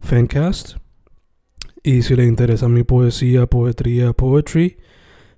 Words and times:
Fancast. 0.00 0.76
Y 1.82 2.02
si 2.02 2.16
le 2.16 2.24
interesa 2.24 2.68
mi 2.68 2.82
poesía, 2.82 3.46
poetría, 3.46 4.12
poetry, 4.12 4.78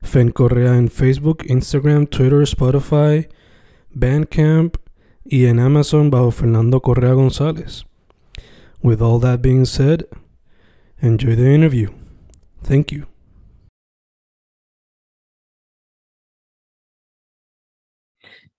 Fen 0.03 0.30
Correa 0.30 0.77
en 0.77 0.89
Facebook, 0.89 1.44
Instagram, 1.47 2.06
Twitter, 2.06 2.42
Spotify, 2.42 3.28
Bandcamp 3.91 4.77
y 5.25 5.47
en 5.47 5.61
Amazon 5.61 6.11
bajo 6.11 6.31
Fernando 6.31 6.81
Correa 6.81 7.12
González. 7.12 7.84
With 8.83 9.03
all 9.03 9.20
that 9.20 9.41
being 9.42 9.66
said, 9.66 10.06
enjoy 11.00 11.36
the 11.36 11.55
interview. 11.55 11.91
Thank 12.62 12.92
you. 12.92 13.06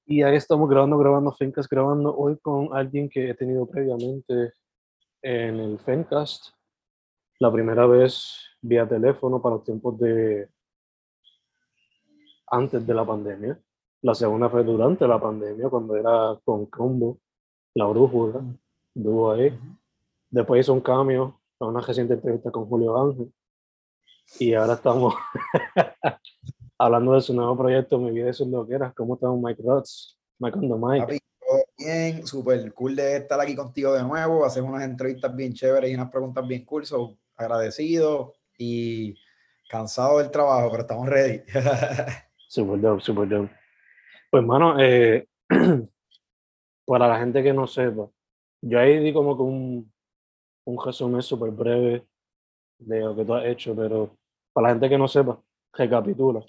Y 0.05 0.23
ahí 0.23 0.35
estamos 0.35 0.69
grabando, 0.69 0.97
grabando, 0.97 1.31
Fencast, 1.31 1.71
grabando 1.71 2.13
hoy 2.13 2.37
con 2.41 2.69
alguien 2.73 3.07
que 3.07 3.29
he 3.29 3.33
tenido 3.33 3.65
previamente 3.65 4.53
en 5.21 5.59
el 5.59 5.79
Fencast. 5.79 6.49
La 7.39 7.51
primera 7.51 7.85
vez 7.87 8.39
vía 8.61 8.87
teléfono 8.87 9.41
para 9.41 9.55
los 9.55 9.63
tiempos 9.63 9.97
de 9.99 10.49
antes 12.47 12.85
de 12.85 12.93
la 12.93 13.05
pandemia. 13.05 13.59
La 14.01 14.15
segunda 14.15 14.49
fue 14.49 14.63
durante 14.63 15.07
la 15.07 15.19
pandemia, 15.19 15.69
cuando 15.69 15.95
era 15.95 16.37
con 16.43 16.65
Combo, 16.65 17.19
La 17.75 17.85
Brújula, 17.85 18.41
dúo 18.93 19.31
ahí. 19.31 19.57
Después 20.29 20.61
hizo 20.61 20.73
un 20.73 20.81
cambio 20.81 21.39
a 21.59 21.65
una 21.65 21.81
reciente 21.81 22.15
entrevista 22.15 22.51
con 22.51 22.65
Julio 22.65 22.97
Ángel. 22.97 23.31
Y 24.39 24.53
ahora 24.53 24.73
estamos 24.73 25.13
hablando 26.77 27.13
de 27.13 27.21
su 27.21 27.33
nuevo 27.33 27.57
proyecto, 27.57 27.99
Mi 27.99 28.11
vida 28.11 28.29
y 28.29 28.33
sus 28.33 28.47
loqueras. 28.47 28.93
¿Cómo 28.95 29.15
está 29.15 29.29
Mike 29.29 29.61
Rotz? 29.63 30.17
Mike 30.39 30.57
on 30.57 30.69
the 30.69 30.75
Mike. 30.75 31.21
Todo 31.51 31.65
bien, 31.77 32.25
súper 32.25 32.73
cool 32.73 32.95
de 32.95 33.17
estar 33.17 33.37
aquí 33.41 33.57
contigo 33.57 33.91
de 33.91 34.03
nuevo, 34.03 34.45
hacer 34.45 34.63
unas 34.63 34.83
entrevistas 34.83 35.35
bien 35.35 35.53
chéveres 35.53 35.91
y 35.91 35.95
unas 35.95 36.09
preguntas 36.09 36.47
bien 36.47 36.63
cool, 36.63 36.85
so, 36.85 37.17
agradecido 37.35 38.35
y 38.57 39.17
cansado 39.67 40.19
del 40.19 40.31
trabajo, 40.31 40.69
pero 40.71 40.83
estamos 40.83 41.09
ready. 41.09 41.41
Super 42.47 42.79
dope, 42.79 43.01
super 43.01 43.27
dope. 43.27 43.53
Pues, 44.29 44.45
mano, 44.45 44.79
eh, 44.79 45.27
para 46.85 47.09
la 47.09 47.19
gente 47.19 47.43
que 47.43 47.51
no 47.51 47.67
sepa, 47.67 48.09
yo 48.61 48.79
ahí 48.79 48.99
di 48.99 49.11
como 49.11 49.35
que 49.35 49.43
un, 49.43 49.93
un 50.65 50.85
resumen 50.85 51.21
súper 51.21 51.51
breve 51.51 52.07
de 52.79 52.99
lo 53.01 53.13
que 53.13 53.25
tú 53.25 53.33
has 53.33 53.45
hecho, 53.45 53.75
pero 53.75 54.17
para 54.53 54.67
la 54.69 54.73
gente 54.75 54.87
que 54.87 54.97
no 54.97 55.09
sepa, 55.09 55.37
recapitula. 55.73 56.45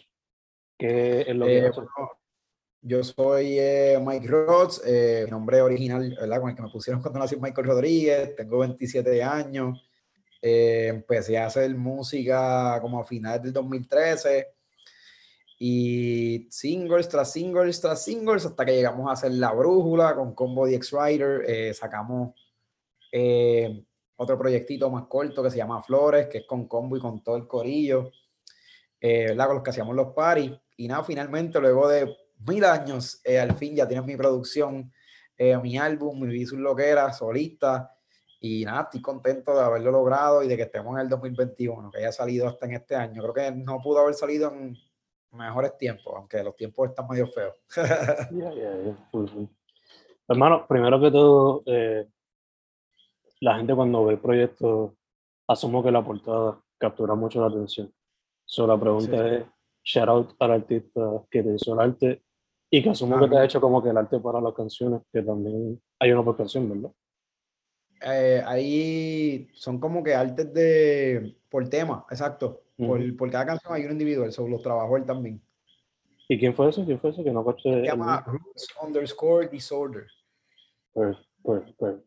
¿Qué 0.79 1.23
es 1.23 1.35
lo 1.35 1.47
que 1.47 1.59
Eh, 1.59 1.71
bueno, 1.71 1.91
yo 2.83 3.05
soy 3.05 3.59
eh, 3.61 3.99
Mike 4.05 4.27
Rods, 4.27 4.83
eh, 4.85 5.27
nombre 5.31 5.63
original, 5.63 6.17
¿verdad? 6.21 6.41
Con 6.41 6.51
el 6.51 6.57
que 6.57 6.63
me 6.63 6.69
pusieron 6.69 7.01
cuando 7.01 7.21
nací 7.21 7.37
Michael 7.37 7.69
Rodríguez, 7.69 8.35
tengo 8.35 8.59
27 8.59 9.23
años, 9.23 9.89
eh, 10.43 10.89
empecé 10.89 11.39
a 11.39 11.47
hacer 11.47 11.73
música 11.77 12.81
como 12.83 13.01
a 13.01 13.05
finales 13.05 13.45
del 13.45 13.53
2013 13.53 14.49
y 15.61 16.49
singles 16.51 17.09
tras 17.09 17.31
singles 17.31 17.81
tras 17.81 18.03
singles 18.03 18.45
hasta 18.47 18.65
que 18.65 18.75
llegamos 18.75 19.09
a 19.09 19.13
hacer 19.13 19.31
La 19.31 19.53
Brújula 19.53 20.17
con 20.17 20.35
Combo 20.35 20.67
DX 20.67 20.91
Rider, 20.91 21.45
eh, 21.47 21.73
sacamos 21.75 22.35
otro 24.17 24.39
proyectito 24.39 24.91
más 24.91 25.07
corto 25.07 25.43
que 25.43 25.51
se 25.51 25.59
llama 25.59 25.83
Flores, 25.83 26.27
que 26.27 26.39
es 26.39 26.47
con 26.47 26.67
Combo 26.67 26.97
y 26.97 27.01
con 27.01 27.23
todo 27.23 27.37
el 27.37 27.47
corillo, 27.47 28.11
¿verdad? 29.01 29.47
Con 29.47 29.57
los 29.57 29.63
que 29.63 29.71
hacíamos 29.71 29.95
los 29.95 30.15
paris. 30.15 30.51
Y 30.79 30.89
nada, 30.89 31.05
finalmente, 31.05 31.61
luego 31.61 31.89
de 31.89 32.22
mil 32.47 32.65
años, 32.65 33.21
eh, 33.25 33.39
al 33.39 33.55
fin 33.57 33.75
ya 33.77 33.87
tienes 33.87 34.07
mi 34.07 34.17
producción, 34.17 34.93
eh, 35.37 35.57
mi 35.59 35.79
álbum, 35.79 36.21
mi 36.21 36.29
vida 36.29 36.43
y 36.43 36.47
sus 36.47 36.59
loqueras, 36.59 37.19
solista. 37.19 37.93
Y 38.41 38.65
nada, 38.65 38.83
estoy 38.83 39.01
contento 39.01 39.55
de 39.55 39.63
haberlo 39.63 39.91
logrado 39.93 40.43
y 40.43 40.49
de 40.49 40.57
que 40.57 40.63
estemos 40.63 40.95
en 40.95 41.03
el 41.03 41.09
2021, 41.09 41.91
que 41.91 41.99
haya 41.99 42.13
salido 42.13 42.49
hasta 42.49 42.67
en 42.67 42.73
este 42.73 42.97
año. 42.97 43.23
Creo 43.23 43.35
que 43.35 43.53
no 43.53 43.81
pudo 43.81 44.01
haber 44.01 44.15
salido 44.15 44.53
en 44.53 44.77
mejores 45.33 45.77
tiempos, 45.79 46.13
aunque 46.17 46.43
los 46.43 46.57
tiempos 46.57 46.89
están 46.91 47.07
medio 47.09 47.27
feos. 47.29 47.55
Ya, 48.33 48.53
ya, 48.53 48.77
ya, 48.85 49.09
full, 49.11 49.27
full. 49.29 49.45
Hermano, 50.29 50.67
primero 50.67 51.01
que 51.01 51.11
todo, 51.11 51.63
eh, 51.67 52.09
la 53.41 53.57
gente 53.57 53.75
cuando 53.75 54.05
ve 54.05 54.15
el 54.15 54.21
proyecto, 54.21 54.97
asumo 55.47 55.83
que 55.83 55.91
la 55.91 56.05
portada 56.05 56.61
captura 56.79 57.15
mucho 57.15 57.41
la 57.41 57.47
atención. 57.49 57.93
So, 58.45 58.67
la 58.67 58.79
pregunta 58.79 59.17
Sí. 59.17 59.35
es, 59.37 59.45
shout 59.85 60.09
out 60.09 60.35
al 60.39 60.53
artista 60.53 61.01
que 61.31 61.43
te 61.43 61.55
hizo 61.55 61.75
el 61.75 61.81
arte 61.81 62.23
y 62.75 62.83
que 62.83 62.89
asumo 62.89 63.21
que 63.21 63.29
te 63.29 63.35
ha 63.35 63.39
Ajá. 63.39 63.45
hecho 63.45 63.61
como 63.61 63.83
que 63.83 63.91
el 63.91 63.97
arte 63.99 64.19
para 64.19 64.41
las 64.41 64.55
canciones, 64.55 65.03
que 65.13 65.21
también 65.23 65.79
hay 66.01 66.11
una 66.13 66.25
por 66.25 66.39
canción, 66.39 66.69
¿verdad? 66.71 66.91
Eh, 68.05 68.43
ahí 68.47 69.49
son 69.53 69.79
como 69.79 70.03
que 70.03 70.15
artes 70.15 70.53
de 70.55 71.37
por 71.51 71.69
tema, 71.69 72.07
exacto. 72.11 72.63
Por, 72.79 73.15
por 73.17 73.31
cada 73.31 73.45
canción 73.47 73.75
hay 73.75 73.85
un 73.85 73.93
individual, 73.93 74.33
sobre 74.33 74.53
los 74.53 74.63
trabajó 74.63 74.97
él 74.97 75.05
también. 75.05 75.41
¿Y 76.29 76.39
quién 76.39 76.55
fue 76.55 76.71
ese? 76.71 76.83
¿Quién 76.87 76.99
fue 76.99 77.11
ese? 77.11 77.23
Que 77.23 77.31
no 77.31 77.45
Se 77.63 77.69
el 77.69 77.83
llama. 77.85 78.25
Roots 78.27 78.69
underscore 78.83 79.49
Disorder. 79.49 80.07
Per- 80.95 81.17
per- 81.45 81.75
per- 81.79 82.03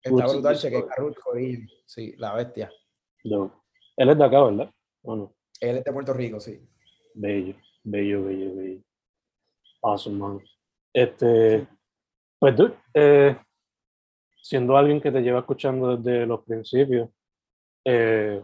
Está 0.00 0.10
Roots 0.10 0.32
brutal, 0.34 0.54
Disorder. 0.54 0.80
chequea 0.80 0.94
Roots 0.96 1.18
Corillo. 1.18 1.66
Sí, 1.84 2.14
la 2.18 2.34
bestia. 2.34 2.70
Dope. 3.24 3.52
Él 3.96 4.08
es 4.10 4.16
de 4.18 4.24
acá, 4.24 4.44
¿verdad? 4.44 4.70
Bueno, 5.02 5.34
Él 5.60 5.76
es 5.78 5.84
de 5.84 5.92
Puerto 5.92 6.12
Rico, 6.12 6.38
sí. 6.38 6.64
bello, 7.14 7.56
bello, 7.82 8.24
bello, 8.24 8.54
bello. 8.54 8.82
Awesome, 9.82 10.18
man. 10.18 10.40
Este, 10.92 11.66
pues 12.38 12.56
tú, 12.56 12.72
eh, 12.94 13.36
siendo 14.42 14.76
alguien 14.76 15.00
que 15.00 15.12
te 15.12 15.20
lleva 15.20 15.40
escuchando 15.40 15.96
desde 15.96 16.26
los 16.26 16.44
principios, 16.44 17.08
eh, 17.84 18.42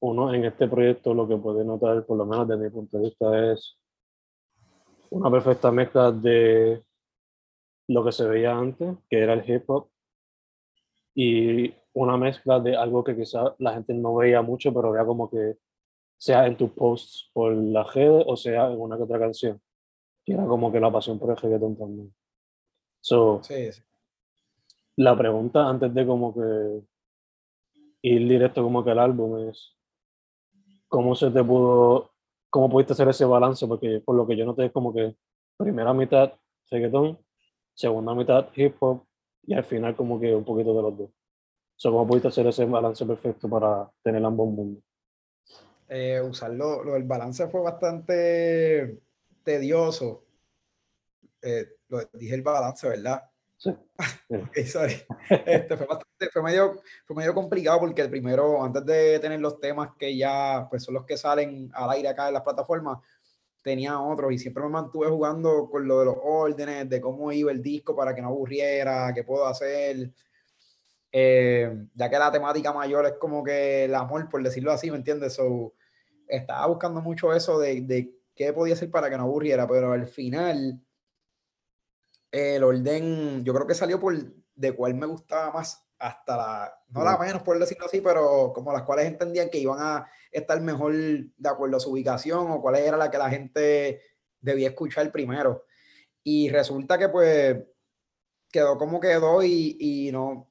uno 0.00 0.32
en 0.32 0.44
este 0.44 0.68
proyecto 0.68 1.14
lo 1.14 1.28
que 1.28 1.36
puede 1.36 1.64
notar, 1.64 2.04
por 2.06 2.16
lo 2.16 2.26
menos 2.26 2.48
desde 2.48 2.64
mi 2.64 2.70
punto 2.70 2.98
de 2.98 3.04
vista, 3.04 3.52
es 3.52 3.78
una 5.10 5.30
perfecta 5.30 5.70
mezcla 5.70 6.12
de 6.12 6.82
lo 7.88 8.04
que 8.04 8.12
se 8.12 8.26
veía 8.26 8.56
antes, 8.56 8.96
que 9.08 9.18
era 9.18 9.32
el 9.32 9.48
hip 9.48 9.68
hop, 9.68 9.88
y 11.14 11.74
una 11.92 12.16
mezcla 12.16 12.60
de 12.60 12.76
algo 12.76 13.02
que 13.02 13.16
quizás 13.16 13.52
la 13.58 13.74
gente 13.74 13.92
no 13.94 14.14
veía 14.16 14.42
mucho, 14.42 14.72
pero 14.72 14.92
vea 14.92 15.04
como 15.04 15.28
que 15.28 15.56
sea 16.16 16.46
en 16.46 16.56
tus 16.56 16.70
posts 16.70 17.30
por 17.32 17.52
las 17.52 17.94
redes 17.94 18.24
o 18.26 18.36
sea 18.36 18.70
en 18.70 18.80
una 18.80 18.96
que 18.96 19.02
otra 19.02 19.18
canción, 19.18 19.60
era 20.32 20.44
como 20.46 20.70
que 20.70 20.80
la 20.80 20.90
pasión 20.90 21.18
por 21.18 21.30
el 21.30 21.36
reggaetón 21.36 21.76
también. 21.76 22.14
So, 23.00 23.40
Sí, 23.42 23.72
sí. 23.72 23.82
la 24.96 25.16
pregunta 25.16 25.68
antes 25.68 25.92
de 25.94 26.06
como 26.06 26.34
que 26.34 26.82
ir 28.02 28.28
directo 28.28 28.62
como 28.62 28.84
que 28.84 28.90
al 28.90 28.98
álbum 28.98 29.48
es 29.48 29.76
cómo 30.88 31.14
se 31.14 31.30
te 31.30 31.42
pudo, 31.42 32.10
cómo 32.50 32.68
pudiste 32.68 32.92
hacer 32.92 33.08
ese 33.08 33.24
balance, 33.24 33.66
porque 33.66 34.00
por 34.04 34.16
lo 34.16 34.26
que 34.26 34.36
yo 34.36 34.44
noté 34.44 34.66
es 34.66 34.72
como 34.72 34.92
que 34.92 35.16
primera 35.56 35.92
mitad 35.94 36.32
reggaetón, 36.70 37.18
segunda 37.74 38.14
mitad 38.14 38.48
hip 38.54 38.76
hop 38.80 39.04
y 39.42 39.54
al 39.54 39.64
final 39.64 39.96
como 39.96 40.20
que 40.20 40.34
un 40.34 40.44
poquito 40.44 40.74
de 40.74 40.82
los 40.82 40.98
dos. 40.98 41.10
So, 41.76 41.90
¿Cómo 41.90 42.06
pudiste 42.06 42.28
hacer 42.28 42.46
ese 42.46 42.66
balance 42.66 43.06
perfecto 43.06 43.48
para 43.48 43.90
tener 44.02 44.22
ambos 44.24 44.48
mundos? 44.50 44.82
Eh, 45.88 46.20
usarlo, 46.20 46.84
lo 46.84 46.92
del 46.92 47.04
balance 47.04 47.48
fue 47.48 47.62
bastante 47.62 49.00
tedioso. 49.42 50.24
Eh, 51.42 51.66
lo, 51.88 52.04
dije 52.12 52.34
el 52.34 52.42
balance, 52.42 52.88
¿verdad? 52.88 53.22
Sí. 53.56 53.70
Este, 54.54 55.76
fue, 55.76 55.86
bastante, 55.86 56.30
fue, 56.32 56.42
medio, 56.42 56.80
fue 57.04 57.16
medio 57.16 57.34
complicado 57.34 57.80
porque 57.80 58.02
el 58.02 58.10
primero, 58.10 58.62
antes 58.62 58.86
de 58.86 59.18
tener 59.18 59.40
los 59.40 59.60
temas 59.60 59.90
que 59.98 60.16
ya 60.16 60.66
pues, 60.70 60.84
son 60.84 60.94
los 60.94 61.04
que 61.04 61.16
salen 61.16 61.70
al 61.74 61.90
aire 61.90 62.08
acá 62.08 62.28
en 62.28 62.34
las 62.34 62.42
plataformas, 62.42 62.98
tenía 63.62 64.00
otros 64.00 64.32
y 64.32 64.38
siempre 64.38 64.62
me 64.62 64.70
mantuve 64.70 65.08
jugando 65.08 65.68
con 65.70 65.86
lo 65.86 65.98
de 65.98 66.04
los 66.06 66.16
órdenes, 66.22 66.88
de 66.88 67.00
cómo 67.00 67.30
iba 67.32 67.52
el 67.52 67.62
disco 67.62 67.94
para 67.94 68.14
que 68.14 68.22
no 68.22 68.28
aburriera, 68.28 69.12
qué 69.14 69.24
puedo 69.24 69.46
hacer. 69.46 70.10
Eh, 71.12 71.86
ya 71.94 72.08
que 72.08 72.18
la 72.18 72.32
temática 72.32 72.72
mayor 72.72 73.04
es 73.06 73.14
como 73.14 73.42
que 73.44 73.84
el 73.84 73.94
amor, 73.94 74.28
por 74.28 74.42
decirlo 74.42 74.72
así, 74.72 74.90
¿me 74.90 74.96
entiendes? 74.96 75.34
So, 75.34 75.74
estaba 76.26 76.66
buscando 76.66 77.00
mucho 77.02 77.34
eso 77.34 77.58
de, 77.58 77.82
de 77.82 78.19
qué 78.40 78.54
podía 78.54 78.72
hacer 78.72 78.90
para 78.90 79.10
que 79.10 79.18
no 79.18 79.24
aburriera, 79.24 79.68
pero 79.68 79.92
al 79.92 80.06
final 80.06 80.80
el 82.30 82.64
orden, 82.64 83.44
yo 83.44 83.52
creo 83.52 83.66
que 83.66 83.74
salió 83.74 84.00
por 84.00 84.16
de 84.54 84.72
cuál 84.72 84.94
me 84.94 85.04
gustaba 85.04 85.52
más 85.52 85.86
hasta 85.98 86.36
la, 86.38 86.74
no 86.88 87.04
la 87.04 87.18
menos 87.18 87.42
por 87.42 87.58
decirlo 87.58 87.84
así, 87.84 88.00
pero 88.00 88.54
como 88.54 88.72
las 88.72 88.84
cuales 88.84 89.08
entendían 89.08 89.50
que 89.50 89.58
iban 89.58 89.78
a 89.78 90.10
estar 90.30 90.58
mejor 90.62 90.94
de 90.94 91.48
acuerdo 91.50 91.76
a 91.76 91.80
su 91.80 91.92
ubicación 91.92 92.50
o 92.50 92.62
cuál 92.62 92.76
era 92.76 92.96
la 92.96 93.10
que 93.10 93.18
la 93.18 93.28
gente 93.28 94.00
debía 94.40 94.68
escuchar 94.68 95.12
primero. 95.12 95.66
Y 96.22 96.48
resulta 96.48 96.96
que 96.96 97.10
pues 97.10 97.62
quedó 98.50 98.78
como 98.78 99.00
quedó 99.00 99.42
y, 99.42 99.76
y 99.78 100.12
no, 100.12 100.49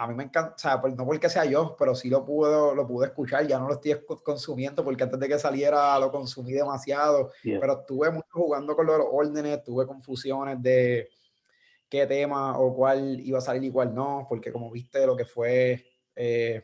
a 0.00 0.06
mí 0.06 0.14
me 0.14 0.22
encanta, 0.22 0.54
o 0.54 0.58
sea, 0.58 0.80
no 0.96 1.04
porque 1.04 1.28
sea 1.28 1.44
yo, 1.44 1.74
pero 1.76 1.92
sí 1.92 2.08
lo 2.08 2.24
pude, 2.24 2.52
lo 2.52 2.86
pude 2.86 3.08
escuchar, 3.08 3.44
ya 3.48 3.58
no 3.58 3.66
lo 3.66 3.74
estoy 3.74 3.96
consumiendo 4.22 4.84
porque 4.84 5.02
antes 5.02 5.18
de 5.18 5.26
que 5.26 5.40
saliera 5.40 5.98
lo 5.98 6.12
consumí 6.12 6.52
demasiado, 6.52 7.32
pero 7.42 7.80
estuve 7.80 8.12
mucho 8.12 8.28
jugando 8.30 8.76
con 8.76 8.86
los 8.86 9.00
órdenes, 9.10 9.64
tuve 9.64 9.88
confusiones 9.88 10.62
de 10.62 11.08
qué 11.88 12.06
tema 12.06 12.56
o 12.60 12.76
cuál 12.76 13.18
iba 13.18 13.38
a 13.38 13.40
salir 13.40 13.64
y 13.64 13.72
cuál 13.72 13.92
no, 13.92 14.24
porque 14.28 14.52
como 14.52 14.70
viste 14.70 15.04
lo 15.04 15.16
que 15.16 15.24
fue 15.24 15.84
eh, 16.14 16.62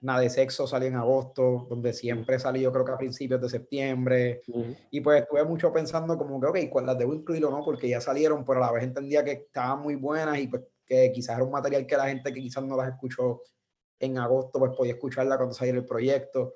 Nada 0.00 0.20
de 0.20 0.30
Sexo 0.30 0.66
salió 0.66 0.88
en 0.88 0.96
agosto, 0.96 1.68
donde 1.70 1.92
siempre 1.92 2.36
salió 2.40 2.62
yo 2.62 2.72
creo 2.72 2.84
que 2.84 2.92
a 2.92 2.98
principios 2.98 3.40
de 3.40 3.48
septiembre, 3.48 4.42
y 4.90 5.00
pues 5.00 5.22
estuve 5.22 5.44
mucho 5.44 5.72
pensando 5.72 6.18
como 6.18 6.40
que, 6.40 6.46
ok, 6.48 6.58
¿cuál 6.68 6.86
las 6.86 6.98
debo 6.98 7.14
incluir 7.14 7.44
o 7.44 7.50
no? 7.50 7.64
Porque 7.64 7.88
ya 7.88 8.00
salieron, 8.00 8.44
pero 8.44 8.58
a 8.58 8.66
la 8.66 8.72
vez 8.72 8.82
entendía 8.82 9.24
que 9.24 9.32
estaban 9.32 9.82
muy 9.82 9.94
buenas 9.94 10.36
y 10.38 10.48
pues 10.48 10.62
que 10.86 11.10
quizás 11.12 11.36
era 11.36 11.44
un 11.44 11.50
material 11.50 11.86
que 11.86 11.96
la 11.96 12.08
gente 12.08 12.32
que 12.32 12.40
quizás 12.40 12.62
no 12.64 12.76
las 12.76 12.88
escuchó 12.88 13.42
en 13.98 14.18
agosto, 14.18 14.58
pues 14.58 14.72
podía 14.76 14.92
escucharla 14.92 15.36
cuando 15.36 15.54
saliera 15.54 15.78
el 15.78 15.84
proyecto. 15.84 16.54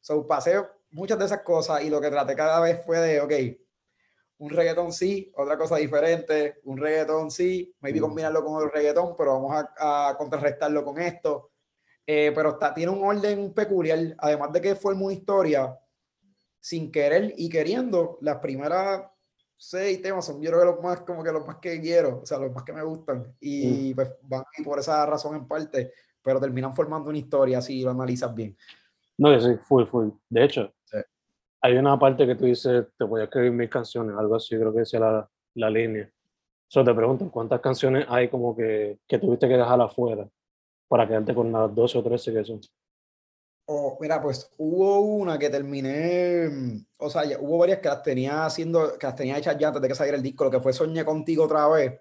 So, 0.00 0.26
pasé 0.26 0.56
muchas 0.90 1.18
de 1.18 1.24
esas 1.24 1.42
cosas 1.42 1.82
y 1.82 1.90
lo 1.90 2.00
que 2.00 2.10
traté 2.10 2.34
cada 2.34 2.60
vez 2.60 2.84
fue 2.84 2.98
de, 2.98 3.20
ok, 3.20 3.32
un 4.38 4.50
reggaetón 4.50 4.92
sí, 4.92 5.30
otra 5.36 5.56
cosa 5.58 5.76
diferente, 5.76 6.60
un 6.64 6.78
reggaetón 6.78 7.30
sí, 7.30 7.74
maybe 7.80 8.00
combinarlo 8.00 8.42
con 8.42 8.56
otro 8.56 8.70
reggaetón, 8.70 9.14
pero 9.16 9.34
vamos 9.34 9.64
a, 9.78 10.14
contrarrestarlo 10.16 10.84
con 10.84 11.00
esto. 11.00 11.50
Eh, 12.06 12.32
pero 12.34 12.50
está, 12.50 12.72
tiene 12.74 12.90
un 12.90 13.04
orden 13.04 13.52
peculiar, 13.52 13.98
además 14.18 14.52
de 14.52 14.60
que 14.60 14.74
fue 14.74 14.94
una 14.94 15.12
historia, 15.12 15.78
sin 16.58 16.90
querer 16.90 17.34
y 17.36 17.48
queriendo, 17.48 18.18
las 18.22 18.38
primeras 18.38 19.02
seis 19.62 20.00
temas 20.00 20.24
son 20.24 20.40
yo 20.40 20.50
creo 20.50 20.60
que 20.60 20.66
los 20.66 20.82
más 20.82 21.00
como 21.02 21.22
que 21.22 21.30
los 21.30 21.46
más 21.46 21.56
que 21.56 21.78
quiero, 21.80 22.20
o 22.22 22.26
sea, 22.26 22.38
los 22.38 22.50
más 22.50 22.64
que 22.64 22.72
me 22.72 22.82
gustan 22.82 23.36
y 23.40 23.92
mm. 23.92 23.94
pues 23.94 24.10
van 24.22 24.44
por 24.64 24.78
esa 24.78 25.04
razón 25.04 25.36
en 25.36 25.46
parte, 25.46 25.92
pero 26.22 26.40
terminan 26.40 26.74
formando 26.74 27.10
una 27.10 27.18
historia 27.18 27.60
si 27.60 27.82
lo 27.82 27.90
analizas 27.90 28.34
bien. 28.34 28.56
No, 29.18 29.38
sí, 29.38 29.56
full, 29.68 29.84
full. 29.84 30.08
De 30.30 30.44
hecho, 30.44 30.72
hay 31.60 31.76
una 31.76 31.98
parte 31.98 32.26
que 32.26 32.36
tú 32.36 32.46
dices, 32.46 32.86
te 32.96 33.04
voy 33.04 33.20
a 33.20 33.24
escribir 33.24 33.52
mis 33.52 33.68
canciones, 33.68 34.16
algo 34.16 34.36
así, 34.36 34.56
creo 34.56 34.72
que 34.72 34.80
es 34.80 34.92
la, 34.94 35.28
la 35.54 35.68
línea. 35.70 36.10
Solo 36.66 36.86
te 36.86 36.94
pregunto, 36.94 37.30
¿cuántas 37.30 37.60
canciones 37.60 38.06
hay 38.08 38.28
como 38.30 38.56
que, 38.56 39.00
que 39.06 39.18
tuviste 39.18 39.46
que 39.46 39.58
dejar 39.58 39.78
afuera 39.82 40.26
para 40.88 41.06
quedarte 41.06 41.34
con 41.34 41.52
las 41.52 41.74
12 41.74 41.98
o 41.98 42.02
13 42.02 42.32
que 42.32 42.44
son? 42.44 42.60
Mira, 44.00 44.20
pues 44.20 44.50
hubo 44.58 45.00
una 45.00 45.38
que 45.38 45.50
terminé, 45.50 46.84
o 46.96 47.10
sea, 47.10 47.22
hubo 47.40 47.58
varias 47.58 47.78
que 47.78 47.88
las 47.88 48.02
tenía 48.02 48.44
haciendo, 48.44 48.98
que 48.98 49.06
las 49.06 49.16
tenía 49.16 49.38
hechas 49.38 49.56
ya 49.58 49.68
antes 49.68 49.82
de 49.82 49.88
que 49.88 49.94
saliera 49.94 50.16
el 50.16 50.22
disco, 50.22 50.44
lo 50.44 50.50
que 50.50 50.60
fue 50.60 50.72
Soñé 50.72 51.04
contigo 51.04 51.44
otra 51.44 51.68
vez, 51.68 52.00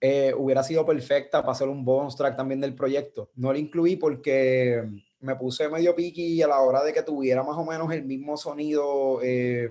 eh, 0.00 0.34
hubiera 0.36 0.62
sido 0.62 0.84
perfecta 0.84 1.40
para 1.42 1.52
hacer 1.52 1.68
un 1.68 1.84
bonus 1.84 2.16
track 2.16 2.36
también 2.36 2.60
del 2.60 2.74
proyecto. 2.74 3.30
No 3.36 3.52
la 3.52 3.58
incluí 3.58 3.96
porque 3.96 4.82
me 5.20 5.36
puse 5.36 5.68
medio 5.68 5.94
piqui 5.94 6.42
a 6.42 6.48
la 6.48 6.60
hora 6.60 6.82
de 6.82 6.92
que 6.92 7.02
tuviera 7.02 7.42
más 7.42 7.56
o 7.56 7.64
menos 7.64 7.92
el 7.92 8.04
mismo 8.04 8.36
sonido 8.36 9.20
eh, 9.22 9.70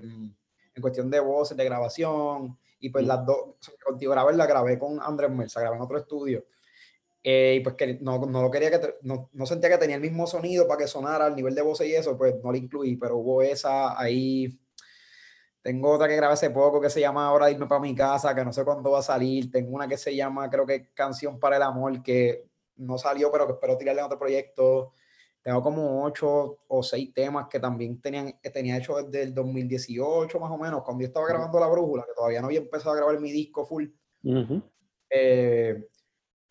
en 0.74 0.82
cuestión 0.82 1.10
de 1.10 1.20
voces, 1.20 1.56
de 1.56 1.64
grabación, 1.64 2.56
y 2.80 2.88
pues 2.88 3.04
mm. 3.04 3.08
las 3.08 3.26
dos, 3.26 3.38
contigo 3.84 4.12
grabé, 4.12 4.32
la 4.34 4.46
grabé 4.46 4.78
con 4.78 5.00
Andrés 5.00 5.30
Merza, 5.30 5.60
grabé 5.60 5.76
en 5.76 5.82
otro 5.82 5.98
estudio. 5.98 6.44
Eh, 7.24 7.56
y 7.58 7.60
pues 7.60 7.76
que 7.76 7.98
no, 8.00 8.18
no 8.26 8.42
lo 8.42 8.50
quería 8.50 8.70
que, 8.70 8.96
no, 9.02 9.30
no, 9.32 9.46
sentía 9.46 9.70
que 9.70 9.78
tenía 9.78 9.94
el 9.94 10.02
mismo 10.02 10.26
sonido 10.26 10.66
para 10.66 10.78
que 10.78 10.88
sonara 10.88 11.26
al 11.26 11.36
nivel 11.36 11.54
de 11.54 11.62
voz 11.62 11.80
y 11.82 11.94
eso, 11.94 12.18
pues 12.18 12.34
no 12.42 12.50
la 12.50 12.58
incluí, 12.58 12.96
pero 12.96 13.16
hubo 13.16 13.42
esa 13.42 13.98
ahí. 14.00 14.58
Tengo 15.62 15.92
otra 15.92 16.08
que 16.08 16.16
grabé 16.16 16.34
hace 16.34 16.50
poco 16.50 16.80
que 16.80 16.90
se 16.90 17.00
llama 17.00 17.28
Ahora 17.28 17.48
irme 17.48 17.68
para 17.68 17.80
mi 17.80 17.94
casa, 17.94 18.34
que 18.34 18.44
no 18.44 18.52
sé 18.52 18.64
cuándo 18.64 18.90
va 18.90 18.98
a 18.98 19.02
salir. 19.02 19.50
Tengo 19.52 19.70
una 19.70 19.86
que 19.86 19.96
se 19.96 20.14
llama, 20.16 20.50
creo 20.50 20.66
que 20.66 20.92
Canción 20.92 21.38
para 21.38 21.56
el 21.56 21.62
Amor, 21.62 22.02
que 22.02 22.48
no 22.76 22.98
salió, 22.98 23.30
pero 23.30 23.46
que 23.46 23.52
espero 23.52 23.78
tirarle 23.78 24.00
en 24.00 24.06
otro 24.06 24.18
proyecto. 24.18 24.92
Tengo 25.40 25.62
como 25.62 26.04
ocho 26.04 26.58
o 26.66 26.82
seis 26.82 27.12
temas 27.14 27.46
que 27.48 27.60
también 27.60 28.00
tenían, 28.00 28.34
tenía 28.52 28.76
hecho 28.76 28.96
desde 29.02 29.22
el 29.22 29.34
2018 29.34 30.40
más 30.40 30.50
o 30.50 30.58
menos, 30.58 30.82
cuando 30.82 31.02
yo 31.02 31.08
estaba 31.08 31.26
grabando 31.26 31.60
La 31.60 31.68
Brújula, 31.68 32.04
que 32.06 32.14
todavía 32.14 32.40
no 32.40 32.46
había 32.46 32.60
empezado 32.60 32.92
a 32.92 32.96
grabar 32.96 33.20
mi 33.20 33.30
disco 33.30 33.64
full. 33.64 33.86
eh, 35.10 35.88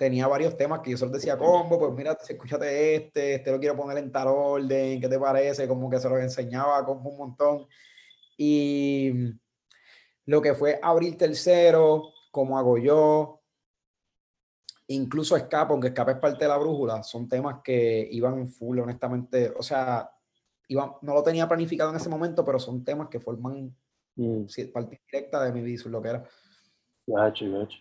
tenía 0.01 0.25
varios 0.25 0.57
temas 0.57 0.79
que 0.79 0.89
yo 0.89 0.97
solo 0.97 1.11
decía 1.11 1.37
combo, 1.37 1.77
pues 1.77 1.93
mira, 1.93 2.17
escúchate 2.27 2.95
este, 2.95 3.35
este 3.35 3.51
lo 3.51 3.59
quiero 3.59 3.77
poner 3.77 3.99
en 3.99 4.11
tal 4.11 4.29
orden, 4.29 4.99
¿qué 4.99 5.07
te 5.07 5.19
parece? 5.19 5.67
Como 5.67 5.91
que 5.91 5.99
se 5.99 6.09
los 6.09 6.19
enseñaba 6.19 6.83
como 6.83 7.07
un 7.07 7.17
montón. 7.19 7.67
Y 8.35 9.11
lo 10.25 10.41
que 10.41 10.55
fue 10.55 10.79
Abril 10.81 11.15
Tercero, 11.17 12.13
como 12.31 12.57
hago 12.57 12.79
yo, 12.79 13.43
incluso 14.87 15.37
Escape, 15.37 15.71
aunque 15.71 15.89
Escape 15.89 16.13
es 16.13 16.17
parte 16.17 16.45
de 16.45 16.49
la 16.49 16.57
brújula, 16.57 17.03
son 17.03 17.29
temas 17.29 17.61
que 17.63 18.07
iban 18.09 18.47
full, 18.47 18.79
honestamente, 18.79 19.53
o 19.55 19.61
sea, 19.61 20.09
iban, 20.67 20.93
no 21.03 21.13
lo 21.13 21.21
tenía 21.21 21.47
planificado 21.47 21.91
en 21.91 21.97
ese 21.97 22.09
momento, 22.09 22.43
pero 22.43 22.57
son 22.57 22.83
temas 22.83 23.07
que 23.07 23.19
forman 23.19 23.71
mm. 24.15 24.45
parte 24.73 24.99
directa 25.05 25.43
de 25.43 25.51
mi 25.51 25.61
vida, 25.61 25.83
lo 25.85 26.01
que 26.01 26.09
era. 26.09 26.27
Gacho, 27.05 27.45
gacho. 27.51 27.77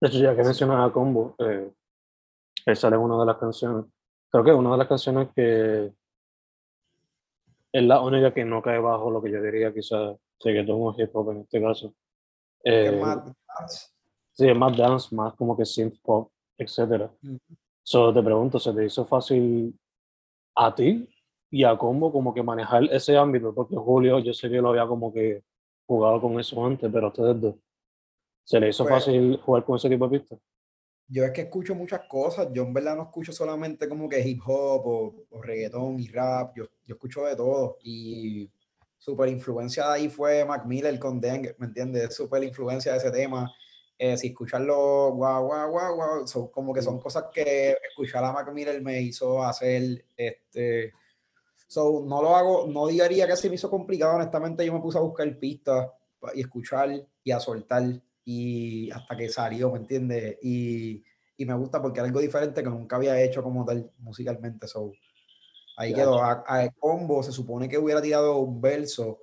De 0.00 0.08
hecho, 0.08 0.18
ya 0.18 0.36
que 0.36 0.42
mencionas 0.42 0.88
a 0.88 0.92
Combo, 0.92 1.34
eh, 1.38 1.72
él 2.66 2.76
sale 2.76 2.96
en 2.96 3.02
una 3.02 3.18
de 3.20 3.26
las 3.26 3.36
canciones. 3.36 3.84
Creo 4.30 4.44
que 4.44 4.52
una 4.52 4.72
de 4.72 4.78
las 4.78 4.88
canciones 4.88 5.28
que 5.34 5.92
es 7.72 7.82
la 7.82 8.00
única 8.00 8.32
que 8.32 8.44
no 8.44 8.62
cae 8.62 8.78
bajo 8.78 9.10
lo 9.10 9.20
que 9.22 9.32
yo 9.32 9.42
diría 9.42 9.72
quizás 9.72 10.16
reggaeton 10.40 10.80
o 10.80 10.94
hip 10.96 11.10
hop 11.14 11.32
en 11.32 11.40
este 11.40 11.60
caso. 11.60 11.94
Eh, 12.62 12.98
más 13.00 13.24
dance? 13.24 13.88
Sí, 14.32 14.48
es 14.48 14.56
más 14.56 14.76
dance, 14.76 15.14
más 15.14 15.34
como 15.34 15.56
que 15.56 15.64
synth 15.64 16.00
pop, 16.02 16.30
etc. 16.56 17.10
Solo 17.82 18.14
te 18.14 18.22
pregunto, 18.22 18.58
¿se 18.58 18.72
te 18.72 18.84
hizo 18.84 19.04
fácil 19.04 19.78
a 20.54 20.74
ti 20.74 21.08
y 21.50 21.64
a 21.64 21.76
Combo 21.76 22.12
como 22.12 22.32
que 22.32 22.42
manejar 22.42 22.84
ese 22.84 23.16
ámbito? 23.16 23.54
Porque 23.54 23.76
Julio, 23.76 24.18
yo 24.20 24.32
sé 24.32 24.48
que 24.48 24.60
lo 24.60 24.70
había 24.70 24.86
como 24.86 25.12
que 25.12 25.42
jugado 25.86 26.20
con 26.20 26.38
eso 26.40 26.64
antes, 26.64 26.90
pero 26.92 27.08
ustedes 27.08 27.40
dos. 27.40 27.54
¿Se 28.44 28.60
le 28.60 28.68
hizo 28.68 28.84
pues 28.84 28.94
fácil 28.94 29.38
jugar 29.38 29.64
con 29.64 29.76
ese 29.76 29.88
tipo 29.88 30.06
de 30.08 30.18
pistas? 30.18 30.38
Yo 31.08 31.24
es 31.24 31.32
que 31.32 31.42
escucho 31.42 31.74
muchas 31.74 32.02
cosas. 32.08 32.48
Yo 32.52 32.62
en 32.62 32.72
verdad 32.72 32.96
no 32.96 33.04
escucho 33.04 33.32
solamente 33.32 33.88
como 33.88 34.08
que 34.08 34.26
hip 34.26 34.40
hop 34.46 34.86
o, 34.86 35.42
reggaetón 35.42 35.98
y 36.00 36.08
rap. 36.08 36.56
Yo, 36.56 36.64
yo, 36.86 36.94
escucho 36.94 37.24
de 37.24 37.36
todo. 37.36 37.78
Y 37.82 38.50
súper 38.98 39.28
influencia 39.28 39.86
de 39.86 39.92
ahí 39.92 40.08
fue 40.08 40.44
Mac 40.44 40.64
Miller 40.64 40.98
con 40.98 41.20
Dengue, 41.20 41.54
¿me 41.58 41.66
entiendes? 41.66 42.14
Súper 42.14 42.42
influencia 42.42 42.92
de 42.92 42.98
ese 42.98 43.10
tema. 43.10 43.52
Eh, 43.98 44.16
si 44.16 44.28
escucharlo, 44.28 45.12
guau, 45.12 45.46
guau, 45.46 45.70
guau, 45.70 45.94
guau, 45.94 46.26
son 46.26 46.48
como 46.48 46.74
que 46.74 46.82
son 46.82 46.98
cosas 46.98 47.26
que 47.32 47.76
escuchar 47.88 48.24
a 48.24 48.32
Mac 48.32 48.52
Miller 48.52 48.82
me 48.82 49.00
hizo 49.00 49.42
hacer, 49.42 50.04
este, 50.16 50.92
so, 51.68 52.02
no 52.04 52.20
lo 52.20 52.34
hago, 52.34 52.66
no 52.66 52.88
diría 52.88 53.28
que 53.28 53.36
se 53.36 53.48
me 53.48 53.54
hizo 53.54 53.70
complicado, 53.70 54.16
honestamente 54.16 54.66
yo 54.66 54.72
me 54.72 54.80
puse 54.80 54.98
a 54.98 55.02
buscar 55.02 55.38
pistas 55.38 55.90
y 56.34 56.40
escuchar 56.40 56.90
y 57.22 57.30
a 57.30 57.38
soltar 57.38 57.84
y 58.24 58.90
hasta 58.90 59.16
que 59.16 59.28
salió, 59.28 59.70
¿me 59.70 59.78
entiendes? 59.78 60.38
Y, 60.42 61.04
y, 61.36 61.44
me 61.44 61.54
gusta 61.54 61.82
porque 61.82 62.00
era 62.00 62.06
algo 62.06 62.20
diferente 62.20 62.62
que 62.62 62.70
nunca 62.70 62.96
había 62.96 63.20
hecho 63.20 63.42
como 63.42 63.64
tal 63.64 63.90
musicalmente. 63.98 64.66
So, 64.66 64.92
ahí 65.76 65.92
quedó. 65.92 66.22
A, 66.22 66.70
Combo 66.78 67.22
se 67.22 67.32
supone 67.32 67.68
que 67.68 67.78
hubiera 67.78 68.00
tirado 68.00 68.38
un 68.38 68.60
verso, 68.60 69.20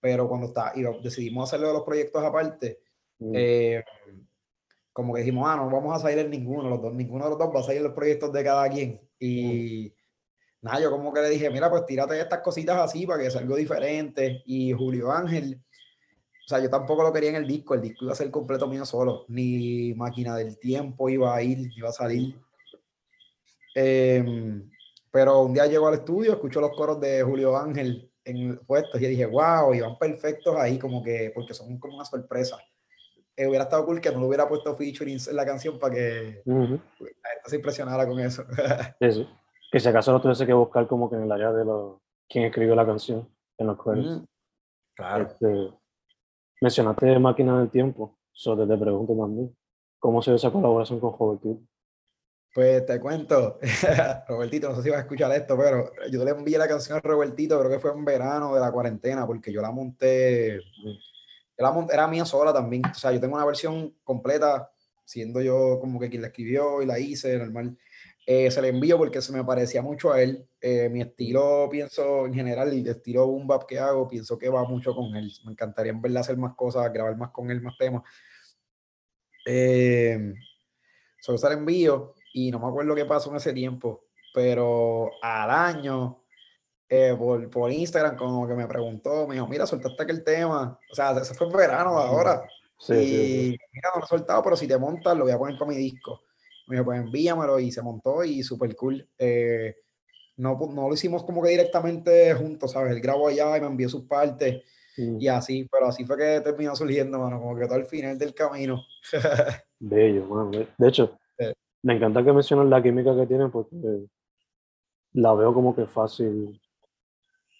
pero 0.00 0.28
cuando 0.28 0.48
está, 0.48 0.72
y 0.74 0.82
decidimos 1.02 1.48
hacerlo 1.48 1.68
de 1.68 1.74
los 1.74 1.84
proyectos 1.84 2.24
aparte, 2.24 2.80
mm. 3.18 3.32
eh, 3.34 3.84
como 4.92 5.14
que 5.14 5.20
dijimos, 5.20 5.48
ah, 5.48 5.56
no 5.56 5.70
vamos 5.70 5.96
a 5.96 6.00
salir 6.00 6.18
en 6.18 6.30
ninguno, 6.30 6.68
los 6.68 6.82
dos, 6.82 6.92
ninguno 6.92 7.24
de 7.24 7.30
los 7.30 7.38
dos 7.38 7.54
va 7.54 7.60
a 7.60 7.62
salir 7.62 7.78
en 7.78 7.84
los 7.84 7.94
proyectos 7.94 8.32
de 8.32 8.44
cada 8.44 8.68
quien. 8.68 9.00
Y 9.20 9.94
mm. 10.60 10.66
nada, 10.66 10.80
yo 10.80 10.90
como 10.90 11.12
que 11.12 11.20
le 11.20 11.30
dije, 11.30 11.48
mira, 11.48 11.70
pues 11.70 11.86
tírate 11.86 12.20
estas 12.20 12.40
cositas 12.40 12.76
así 12.78 13.06
para 13.06 13.22
que 13.22 13.30
sea 13.30 13.40
algo 13.40 13.54
diferente. 13.54 14.42
Y 14.46 14.72
Julio 14.72 15.12
Ángel 15.12 15.62
sea, 16.52 16.62
yo 16.62 16.70
tampoco 16.70 17.02
lo 17.02 17.12
quería 17.12 17.30
en 17.30 17.36
el 17.36 17.46
disco, 17.46 17.74
el 17.74 17.82
disco 17.82 18.04
iba 18.04 18.12
a 18.12 18.16
ser 18.16 18.30
completo 18.30 18.66
mío 18.66 18.84
solo, 18.84 19.24
ni 19.28 19.94
Máquina 19.94 20.36
del 20.36 20.58
Tiempo 20.58 21.08
iba 21.08 21.34
a 21.34 21.42
ir, 21.42 21.70
iba 21.76 21.88
a 21.88 21.92
salir. 21.92 22.38
Em, 23.74 24.70
pero 25.10 25.42
un 25.42 25.54
día 25.54 25.66
llego 25.66 25.88
al 25.88 25.94
estudio, 25.94 26.32
escucho 26.32 26.60
los 26.60 26.76
coros 26.76 27.00
de 27.00 27.22
Julio 27.22 27.56
Ángel 27.56 28.10
en 28.24 28.58
puestos 28.58 29.00
y 29.00 29.06
dije, 29.06 29.26
wow, 29.26 29.74
iban 29.74 29.98
perfectos 29.98 30.56
ahí, 30.56 30.78
como 30.78 31.02
que, 31.02 31.32
porque 31.34 31.54
son 31.54 31.78
como 31.78 31.96
una 31.96 32.04
sorpresa. 32.04 32.58
Eh, 33.36 33.46
hubiera 33.46 33.64
estado 33.64 33.86
cool 33.86 34.00
que 34.00 34.10
no 34.10 34.20
lo 34.20 34.26
hubiera 34.26 34.46
puesto 34.46 34.76
featuring 34.76 35.18
en 35.26 35.36
la 35.36 35.46
canción 35.46 35.78
para 35.78 35.94
que 35.94 36.42
la 36.44 36.54
gente 36.68 37.46
se 37.46 37.56
impresionara 37.56 38.06
con 38.06 38.20
eso. 38.20 38.44
Que 39.72 39.80
si 39.80 39.88
acaso 39.88 40.12
lo 40.12 40.20
tuviese 40.20 40.44
que 40.44 40.52
buscar 40.52 40.86
como 40.86 41.08
que 41.08 41.16
en 41.16 41.22
el 41.22 41.32
área 41.32 41.50
de 41.50 41.64
los, 41.64 41.96
quién 42.28 42.44
escribió 42.44 42.74
la 42.74 42.84
canción 42.84 43.26
en 43.56 43.66
los 43.68 43.82
credits. 43.82 44.20
Claro. 44.94 45.24
Este, 45.24 45.72
mencionaste 46.62 47.18
Máquina 47.18 47.58
del 47.58 47.70
Tiempo, 47.70 48.16
solo 48.30 48.66
te 48.66 48.78
pregunto 48.78 49.16
también, 49.16 49.54
¿cómo 49.98 50.22
se 50.22 50.30
ve 50.30 50.36
esa 50.36 50.52
colaboración 50.52 51.00
con 51.00 51.18
Robertito? 51.18 51.60
Pues 52.54 52.86
te 52.86 53.00
cuento, 53.00 53.58
Robertito, 54.28 54.68
no 54.68 54.76
sé 54.76 54.82
si 54.84 54.90
vas 54.90 54.98
a 54.98 55.02
escuchar 55.02 55.32
esto, 55.32 55.56
pero 55.56 55.90
yo 56.08 56.24
le 56.24 56.30
envié 56.30 56.58
la 56.58 56.68
canción 56.68 56.98
a 56.98 57.00
Robertito, 57.00 57.58
creo 57.58 57.70
que 57.70 57.80
fue 57.80 57.90
en 57.90 58.04
verano 58.04 58.54
de 58.54 58.60
la 58.60 58.70
cuarentena, 58.70 59.26
porque 59.26 59.52
yo 59.52 59.60
la 59.60 59.72
monté, 59.72 60.60
yo 60.84 61.64
la 61.64 61.72
monté, 61.72 61.94
era 61.94 62.06
mía 62.06 62.24
sola 62.24 62.52
también, 62.52 62.82
o 62.88 62.94
sea, 62.94 63.10
yo 63.10 63.20
tengo 63.20 63.34
una 63.34 63.44
versión 63.44 63.96
completa, 64.04 64.70
siendo 65.04 65.40
yo 65.40 65.80
como 65.80 65.98
que 65.98 66.10
quien 66.10 66.22
la 66.22 66.28
escribió 66.28 66.80
y 66.80 66.86
la 66.86 67.00
hice, 67.00 67.38
normal. 67.38 67.76
Eh, 68.24 68.50
se 68.52 68.62
le 68.62 68.68
envío 68.68 68.98
porque 68.98 69.20
se 69.20 69.32
me 69.32 69.44
parecía 69.44 69.82
mucho 69.82 70.12
a 70.12 70.22
él. 70.22 70.46
Eh, 70.60 70.88
mi 70.88 71.00
estilo, 71.00 71.68
pienso 71.70 72.26
en 72.26 72.34
general, 72.34 72.68
el 72.68 72.86
estilo 72.86 73.26
boom 73.26 73.46
bap 73.46 73.66
que 73.66 73.78
hago, 73.78 74.06
pienso 74.06 74.38
que 74.38 74.48
va 74.48 74.64
mucho 74.64 74.94
con 74.94 75.14
él. 75.16 75.30
Me 75.44 75.52
encantaría 75.52 75.92
en 75.92 76.00
verdad 76.00 76.20
hacer 76.20 76.36
más 76.36 76.54
cosas, 76.54 76.92
grabar 76.92 77.16
más 77.16 77.30
con 77.30 77.50
él, 77.50 77.60
más 77.60 77.76
temas. 77.76 78.02
Eh, 79.44 80.34
solo 81.20 81.36
se 81.36 81.48
le 81.48 81.54
envío 81.54 82.14
y 82.32 82.50
no 82.52 82.60
me 82.60 82.68
acuerdo 82.68 82.94
qué 82.94 83.04
pasó 83.04 83.30
en 83.30 83.36
ese 83.36 83.52
tiempo, 83.52 84.06
pero 84.32 85.10
al 85.20 85.50
año, 85.50 86.22
eh, 86.88 87.14
por, 87.18 87.50
por, 87.50 87.72
Instagram, 87.72 88.16
como 88.16 88.46
que 88.46 88.54
me 88.54 88.68
preguntó, 88.68 89.26
me 89.26 89.34
dijo, 89.34 89.48
mira, 89.48 89.66
soltaste 89.66 90.02
aquel 90.02 90.22
tema. 90.22 90.78
O 90.90 90.94
sea, 90.94 91.10
eso 91.12 91.34
fue 91.34 91.48
en 91.48 91.52
verano 91.54 91.98
ahora. 91.98 92.42
Sí, 92.78 92.94
y 92.94 93.58
mira, 93.72 93.90
no 93.94 94.00
lo 94.00 94.04
he 94.04 94.08
soltado, 94.08 94.42
pero 94.42 94.56
si 94.56 94.68
te 94.68 94.78
montas, 94.78 95.16
lo 95.16 95.24
voy 95.24 95.32
a 95.32 95.38
poner 95.38 95.58
para 95.58 95.70
mi 95.70 95.76
disco. 95.76 96.22
Me 96.66 96.76
dijo, 96.76 96.84
pues 96.84 97.00
envíamelo 97.00 97.58
y 97.58 97.70
se 97.70 97.82
montó 97.82 98.24
y 98.24 98.42
súper 98.42 98.74
cool. 98.76 99.08
Eh, 99.18 99.76
no, 100.36 100.58
no 100.72 100.88
lo 100.88 100.94
hicimos 100.94 101.24
como 101.24 101.42
que 101.42 101.50
directamente 101.50 102.34
juntos, 102.34 102.72
¿sabes? 102.72 102.92
Él 102.92 103.00
grabó 103.00 103.28
allá 103.28 103.56
y 103.56 103.60
me 103.60 103.66
envió 103.66 103.88
sus 103.88 104.04
partes 104.04 104.62
y 104.96 105.26
así, 105.28 105.66
pero 105.70 105.86
así 105.86 106.04
fue 106.04 106.18
que 106.18 106.40
terminó 106.42 106.76
surgiendo, 106.76 107.18
mano, 107.18 107.40
como 107.40 107.56
que 107.56 107.66
todo 107.66 107.78
el 107.78 107.86
final 107.86 108.18
del 108.18 108.34
camino. 108.34 108.84
Bello, 109.78 110.26
mano. 110.26 110.50
De 110.76 110.88
hecho, 110.88 111.18
me 111.82 111.96
encanta 111.96 112.22
que 112.22 112.32
mencionas 112.32 112.66
la 112.66 112.82
química 112.82 113.16
que 113.16 113.26
tienen 113.26 113.50
porque 113.50 113.74
la 115.14 115.34
veo 115.34 115.54
como 115.54 115.74
que 115.74 115.86
fácil. 115.86 116.60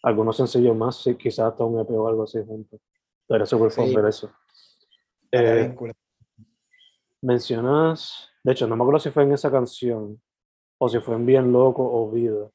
Algunos 0.02 0.36
sencillos 0.36 0.76
más, 0.76 1.04
quizás 1.18 1.52
hasta 1.52 1.64
un 1.64 1.80
EP 1.80 1.90
o 1.90 2.08
algo 2.08 2.24
así 2.24 2.38
juntos. 2.44 2.80
Pero 3.26 3.44
eso 3.44 3.58
por 3.58 3.94
ver 3.94 4.06
eso. 4.06 4.30
Eh, 5.30 5.74
mencionas 7.22 8.31
de 8.44 8.52
hecho, 8.52 8.66
no 8.66 8.76
me 8.76 8.82
acuerdo 8.82 9.00
si 9.00 9.10
fue 9.10 9.22
en 9.22 9.32
esa 9.32 9.50
canción 9.50 10.20
o 10.78 10.88
si 10.88 10.98
fue 11.00 11.14
en 11.14 11.26
Bien 11.26 11.52
Loco 11.52 11.82
o 11.84 12.10
Vida, 12.10 12.50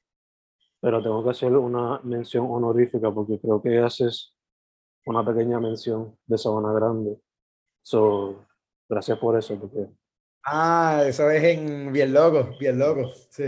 pero 0.81 1.01
tengo 1.01 1.23
que 1.23 1.29
hacer 1.29 1.53
una 1.53 1.99
mención 2.03 2.45
honorífica 2.49 3.11
porque 3.11 3.39
creo 3.39 3.61
que 3.61 3.79
haces 3.79 4.35
una 5.05 5.25
pequeña 5.25 5.59
mención 5.59 6.17
de 6.25 6.37
Sabana 6.37 6.73
Grande. 6.73 7.17
So, 7.81 8.45
gracias 8.89 9.17
por 9.17 9.37
eso. 9.37 9.57
Porque 9.57 9.87
ah, 10.45 11.03
eso 11.05 11.29
es 11.31 11.43
en 11.43 11.93
Bien 11.93 12.13
Loco, 12.13 12.49
Bien 12.59 12.77
Loco, 12.77 13.09
sí. 13.29 13.43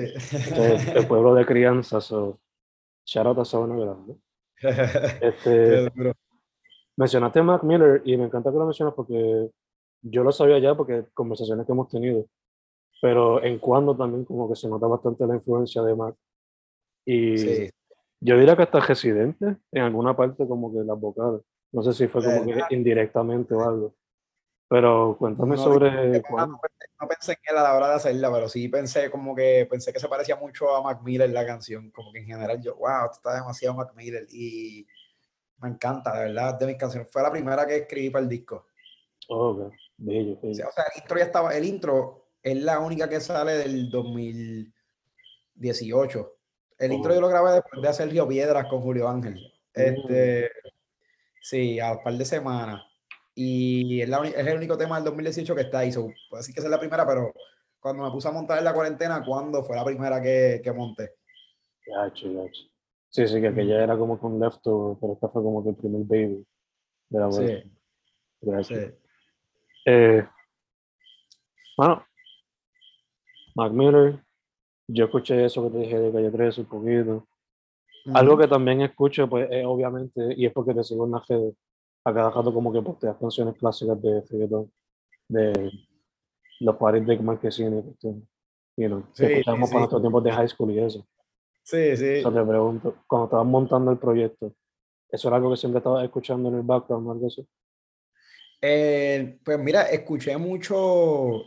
el, 0.95 1.07
pueblo 1.07 1.35
de 1.35 1.45
crianza, 1.45 1.99
so, 1.99 2.39
shout 3.05 3.27
out 3.27 3.39
a 3.39 3.45
Sabana 3.45 3.75
Grande. 3.75 4.15
Este, 5.21 5.89
mencionaste 6.97 7.39
a 7.39 7.43
Mac 7.43 7.63
Miller 7.63 8.01
y 8.03 8.17
me 8.17 8.25
encanta 8.25 8.51
que 8.51 8.57
lo 8.57 8.65
mencionas 8.65 8.93
porque 8.93 9.49
yo 10.01 10.23
lo 10.23 10.31
sabía 10.31 10.59
ya 10.59 10.75
porque 10.75 11.05
conversaciones 11.13 11.65
que 11.65 11.71
hemos 11.71 11.89
tenido, 11.89 12.25
pero 13.01 13.43
en 13.43 13.59
cuando 13.59 13.95
también 13.95 14.25
como 14.25 14.49
que 14.49 14.55
se 14.55 14.67
nota 14.67 14.87
bastante 14.87 15.25
la 15.25 15.35
influencia 15.35 15.81
de 15.81 15.95
Mac. 15.95 16.15
Y 17.05 17.67
yo 18.21 18.37
diría 18.37 18.55
que 18.55 18.63
hasta 18.63 18.79
residente 18.81 19.57
en 19.71 19.83
alguna 19.83 20.15
parte 20.15 20.47
como 20.47 20.71
que 20.71 20.79
las 20.79 20.99
vocales. 20.99 21.41
No 21.71 21.83
sé 21.83 21.93
si 21.93 22.07
fue 22.07 22.23
como 22.23 22.45
que 22.45 22.75
indirectamente 22.75 23.53
o 23.53 23.61
algo. 23.61 23.95
Pero 24.67 25.15
cuéntame 25.17 25.57
sobre... 25.57 26.21
No, 26.21 26.59
pensé 27.07 27.31
en 27.31 27.37
él 27.49 27.57
a 27.57 27.63
la 27.63 27.75
hora 27.75 27.89
de 27.89 27.95
hacerla, 27.95 28.31
pero 28.31 28.47
sí 28.47 28.67
pensé 28.67 29.09
como 29.09 29.33
que 29.35 29.65
pensé 29.67 29.91
que 29.91 29.99
se 29.99 30.07
parecía 30.07 30.35
mucho 30.35 30.75
a 30.75 30.83
Mac 30.83 31.01
Miller 31.01 31.29
la 31.31 31.45
canción, 31.45 31.89
como 31.89 32.11
que 32.11 32.19
en 32.19 32.25
general 32.25 32.61
yo, 32.61 32.75
wow, 32.75 33.05
esto 33.05 33.17
está 33.17 33.35
demasiado 33.35 33.75
Mac 33.75 33.93
Miller 33.95 34.27
y 34.29 34.85
me 35.57 35.69
encanta, 35.69 36.13
de 36.13 36.25
verdad, 36.25 36.59
de 36.59 36.67
mis 36.67 36.77
canciones. 36.77 37.09
Fue 37.11 37.23
la 37.23 37.31
primera 37.31 37.65
que 37.65 37.77
escribí 37.77 38.09
para 38.11 38.23
el 38.23 38.29
disco. 38.29 38.67
Oh, 39.31 39.69
Bello, 39.97 40.39
O 40.41 40.53
sea, 40.53 40.65
el 40.95 41.01
intro 41.01 41.19
ya 41.19 41.25
estaba, 41.25 41.55
el 41.55 41.63
intro 41.63 42.29
es 42.41 42.57
la 42.57 42.79
única 42.79 43.07
que 43.07 43.19
sale 43.19 43.51
del 43.53 43.91
2018. 43.91 46.35
El 46.79 46.93
intro 46.93 47.13
yo 47.13 47.21
lo 47.21 47.27
grabé 47.27 47.51
después 47.51 47.79
de 47.79 47.89
hacer 47.89 48.09
Río 48.09 48.27
Piedras 48.27 48.65
con 48.67 48.81
Julio 48.81 49.07
Ángel. 49.07 49.39
Este, 49.71 50.49
sí, 51.41 51.79
a 51.79 51.91
un 51.91 52.01
par 52.03 52.15
de 52.15 52.25
semanas. 52.25 52.81
Y 53.35 54.01
es, 54.01 54.09
el 54.09 54.57
único 54.57 54.75
tema 54.77 54.95
del 54.95 55.05
2018 55.05 55.53
que 55.53 55.61
está 55.61 55.77
ahí. 55.79 55.91
So, 55.91 56.07
decir 56.31 56.55
que 56.55 56.61
es 56.61 56.67
la 56.67 56.79
primera, 56.79 57.05
pero 57.05 57.31
cuando 57.79 58.01
me 58.03 58.09
puse 58.09 58.29
a 58.29 58.31
montar 58.31 58.57
en 58.57 58.63
la 58.63 58.73
cuarentena, 58.73 59.23
¿cuándo 59.23 59.63
fue 59.63 59.75
la 59.75 59.85
primera 59.85 60.19
que, 60.19 60.59
que 60.63 60.71
monté? 60.71 61.11
Gacho, 61.85 62.33
gacho. 62.33 62.63
Sí, 63.09 63.27
sí, 63.27 63.39
que 63.39 63.49
aquella 63.49 63.83
era 63.83 63.95
como 63.95 64.19
con 64.19 64.39
Lefto, 64.39 64.97
pero 64.99 65.13
esta 65.13 65.29
fue 65.29 65.43
como 65.43 65.63
que 65.63 65.69
el 65.69 65.75
primer 65.75 66.01
baby 66.03 66.43
de 67.09 67.19
la 67.19 67.31
sí. 67.31 67.45
sí. 68.63 68.75
Eh, 69.85 70.27
bueno, 71.77 72.05
Mac 73.55 73.71
Miller, 73.71 74.19
yo 74.87 75.05
escuché 75.05 75.45
eso 75.45 75.63
que 75.63 75.69
te 75.69 75.77
dije 75.79 75.99
de 75.99 76.11
Calle 76.11 76.31
13 76.31 76.61
un 76.61 76.67
poquito. 76.67 77.27
Algo 78.13 78.37
que 78.37 78.47
también 78.47 78.81
escucho, 78.81 79.29
pues, 79.29 79.47
es 79.51 79.65
obviamente, 79.65 80.33
y 80.35 80.45
es 80.45 80.53
porque 80.53 80.73
te 80.73 80.83
sigo 80.83 81.05
en 81.05 81.11
la 81.11 81.23
red, 81.27 81.53
a 82.05 82.13
cada 82.13 82.31
rato 82.31 82.53
como 82.53 82.71
que 82.71 82.81
posteas 82.81 83.17
canciones 83.17 83.55
clásicas 83.57 84.01
de 84.01 84.21
reggaeton, 84.29 84.71
de 85.27 85.71
los 86.61 86.75
pares 86.77 87.05
de 87.05 87.19
Marquesini, 87.19 87.83
you 88.01 88.87
know, 88.87 89.03
sí, 89.13 89.25
que 89.25 89.39
escuchamos 89.39 89.69
para 89.69 89.79
nuestros 89.81 90.01
tiempos 90.01 90.23
de 90.23 90.31
high 90.31 90.47
school 90.47 90.71
y 90.71 90.79
eso. 90.79 91.05
Sí, 91.63 91.95
sí. 91.97 92.23
te 92.23 92.45
pregunto, 92.45 92.95
cuando 93.07 93.25
estabas 93.25 93.45
montando 93.45 93.91
el 93.91 93.97
proyecto, 93.97 94.53
¿eso 95.09 95.27
era 95.27 95.37
algo 95.37 95.51
que 95.51 95.57
siempre 95.57 95.79
estabas 95.79 96.03
escuchando 96.03 96.49
en 96.49 96.55
el 96.55 96.63
background 96.63 97.07
o 97.07 97.11
algo 97.11 97.27
así? 97.27 97.47
Eh, 98.61 99.39
pues 99.43 99.57
mira, 99.59 99.83
escuché 99.83 100.35
mucho, 100.37 101.43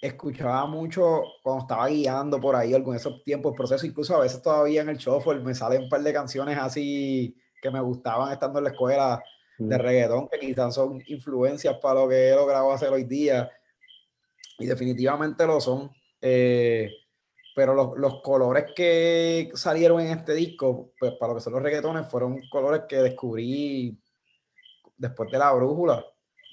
escuchaba 0.00 0.66
mucho 0.66 1.22
cuando 1.42 1.62
estaba 1.62 1.88
guiando 1.88 2.40
por 2.40 2.56
ahí, 2.56 2.74
en 2.74 2.94
esos 2.94 3.22
tiempos, 3.22 3.54
proceso, 3.56 3.86
incluso 3.86 4.16
a 4.16 4.20
veces 4.20 4.40
todavía 4.40 4.82
en 4.82 4.88
el 4.88 4.96
shuffle 4.96 5.40
me 5.40 5.54
salen 5.54 5.82
un 5.82 5.88
par 5.88 6.02
de 6.02 6.12
canciones 6.12 6.56
así 6.58 7.36
que 7.60 7.70
me 7.70 7.80
gustaban 7.80 8.32
estando 8.32 8.58
en 8.58 8.64
la 8.64 8.70
escuela 8.70 9.22
de 9.58 9.78
reggaetón, 9.78 10.28
que 10.28 10.38
quizás 10.38 10.74
son 10.74 11.02
influencias 11.06 11.76
para 11.78 12.00
lo 12.00 12.08
que 12.08 12.28
he 12.28 12.34
logrado 12.34 12.72
hacer 12.72 12.90
hoy 12.90 13.04
día, 13.04 13.50
y 14.58 14.66
definitivamente 14.66 15.46
lo 15.46 15.60
son. 15.60 15.90
Eh, 16.20 16.90
pero 17.54 17.72
los, 17.72 17.96
los, 17.96 18.20
colores 18.20 18.66
que 18.74 19.50
salieron 19.54 20.00
en 20.00 20.18
este 20.18 20.34
disco, 20.34 20.92
pues 20.98 21.12
para 21.12 21.32
lo 21.32 21.38
que 21.38 21.42
son 21.42 21.52
los 21.52 21.62
reggaetones, 21.62 22.08
fueron 22.08 22.40
colores 22.50 22.82
que 22.88 22.96
descubrí 22.96 23.96
después 24.96 25.30
de 25.30 25.38
la 25.38 25.52
brújula. 25.52 26.04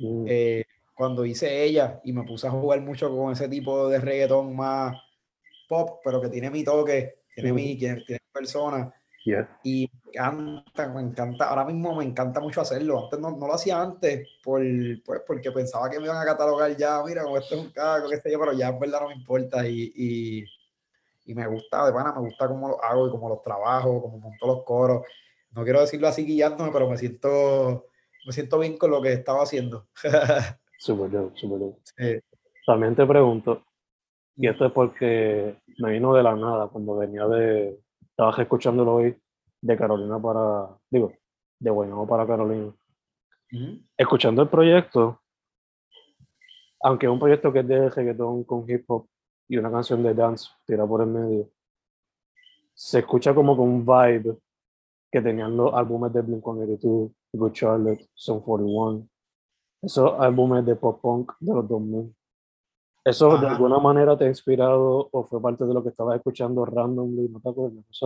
Mm. 0.01 0.25
Eh, 0.27 0.65
cuando 0.93 1.25
hice 1.25 1.63
ella 1.63 1.99
y 2.03 2.13
me 2.13 2.23
puse 2.23 2.47
a 2.47 2.51
jugar 2.51 2.81
mucho 2.81 3.15
con 3.15 3.31
ese 3.31 3.47
tipo 3.47 3.89
de 3.89 3.99
reggaetón 3.99 4.55
más 4.55 4.95
pop, 5.67 6.01
pero 6.03 6.21
que 6.21 6.29
tiene 6.29 6.49
mi 6.49 6.63
toque, 6.63 7.21
tiene 7.33 7.53
mi, 7.53 7.77
tiene, 7.77 8.03
persona. 8.31 8.93
Y 9.63 9.89
me 10.03 10.11
encanta, 10.11 10.89
me 10.89 11.01
encanta, 11.01 11.49
ahora 11.49 11.65
mismo 11.65 11.95
me 11.95 12.03
encanta 12.03 12.39
mucho 12.39 12.61
hacerlo. 12.61 13.05
Antes 13.05 13.19
no, 13.19 13.31
no 13.31 13.47
lo 13.47 13.53
hacía 13.53 13.81
antes 13.81 14.27
por, 14.43 14.61
pues, 15.05 15.21
porque 15.25 15.51
pensaba 15.51 15.89
que 15.89 15.99
me 15.99 16.05
iban 16.05 16.17
a 16.17 16.25
catalogar 16.25 16.75
ya, 16.75 17.01
mira, 17.05 17.23
como 17.23 17.37
esto 17.37 17.55
es 17.55 17.61
un 17.61 17.71
cago, 17.71 18.09
qué 18.09 18.17
sé 18.17 18.31
yo, 18.31 18.39
pero 18.39 18.53
ya 18.53 18.69
en 18.69 18.79
verdad 18.79 19.01
no 19.01 19.07
me 19.09 19.15
importa 19.15 19.67
y, 19.67 19.91
y, 19.95 20.45
y 21.25 21.35
me 21.35 21.47
gusta, 21.47 21.85
de 21.85 21.93
pana, 21.93 22.13
me 22.13 22.21
gusta 22.21 22.47
cómo 22.47 22.69
lo 22.69 22.83
hago 22.83 23.07
y 23.07 23.11
cómo 23.11 23.29
los 23.29 23.41
trabajo, 23.41 24.01
cómo 24.01 24.17
monto 24.17 24.47
los 24.47 24.63
coros. 24.63 25.05
No 25.51 25.63
quiero 25.63 25.81
decirlo 25.81 26.07
así 26.07 26.25
guiándome, 26.25 26.71
pero 26.71 26.89
me 26.89 26.97
siento 26.97 27.90
me 28.25 28.31
siento 28.31 28.59
bien 28.59 28.77
con 28.77 28.91
lo 28.91 29.01
que 29.01 29.13
estaba 29.13 29.43
haciendo. 29.43 29.87
súper 30.77 31.09
bien, 31.09 31.31
súper 31.35 31.59
bien. 31.59 32.23
También 32.65 32.95
te 32.95 33.05
pregunto, 33.05 33.63
y 34.35 34.47
esto 34.47 34.65
es 34.65 34.71
porque 34.71 35.57
me 35.79 35.91
vino 35.91 36.13
de 36.13 36.23
la 36.23 36.35
nada 36.35 36.67
cuando 36.67 36.97
venía 36.97 37.27
de, 37.27 37.79
estaba 38.01 38.31
escuchándolo 38.41 38.95
hoy 38.95 39.17
de 39.61 39.77
Carolina 39.77 40.19
para, 40.19 40.69
digo, 40.89 41.13
de 41.59 41.69
Guaynabo 41.69 42.07
para 42.07 42.25
Carolina. 42.25 42.73
Escuchando 43.97 44.41
el 44.41 44.49
proyecto, 44.49 45.21
aunque 46.81 47.05
es 47.05 47.11
un 47.11 47.19
proyecto 47.19 47.51
que 47.51 47.59
es 47.59 47.67
de 47.67 47.89
reggaetón 47.89 48.43
con 48.43 48.69
hip 48.69 48.85
hop 48.87 49.07
y 49.47 49.57
una 49.57 49.69
canción 49.69 50.01
de 50.01 50.13
dance 50.13 50.49
tirada 50.65 50.87
por 50.87 51.01
el 51.01 51.07
medio, 51.07 51.49
se 52.73 52.99
escucha 52.99 53.35
como 53.35 53.55
con 53.55 53.67
un 53.67 53.85
vibe 53.85 54.37
que 55.11 55.21
tenían 55.21 55.55
los 55.57 55.73
álbumes 55.73 56.13
de 56.13 56.23
Blink-182, 56.23 57.13
Good 57.33 57.53
Charlotte, 57.53 58.09
Sum 58.13 58.41
41, 58.41 59.07
esos 59.81 60.19
álbumes 60.19 60.65
de 60.65 60.75
pop 60.75 61.01
punk 61.01 61.31
de 61.39 61.53
los 61.53 61.67
2000. 61.67 62.15
¿Eso 63.03 63.29
de 63.29 63.47
Ajá. 63.47 63.51
alguna 63.51 63.79
manera 63.79 64.15
te 64.17 64.25
ha 64.25 64.27
inspirado 64.27 65.09
o 65.11 65.23
fue 65.23 65.41
parte 65.41 65.65
de 65.65 65.73
lo 65.73 65.81
que 65.81 65.89
estabas 65.89 66.17
escuchando 66.17 66.65
randomly? 66.65 67.29
¿No 67.29 67.39
te 67.39 67.49
acuerdas? 67.49 67.83
Sé. 67.89 68.05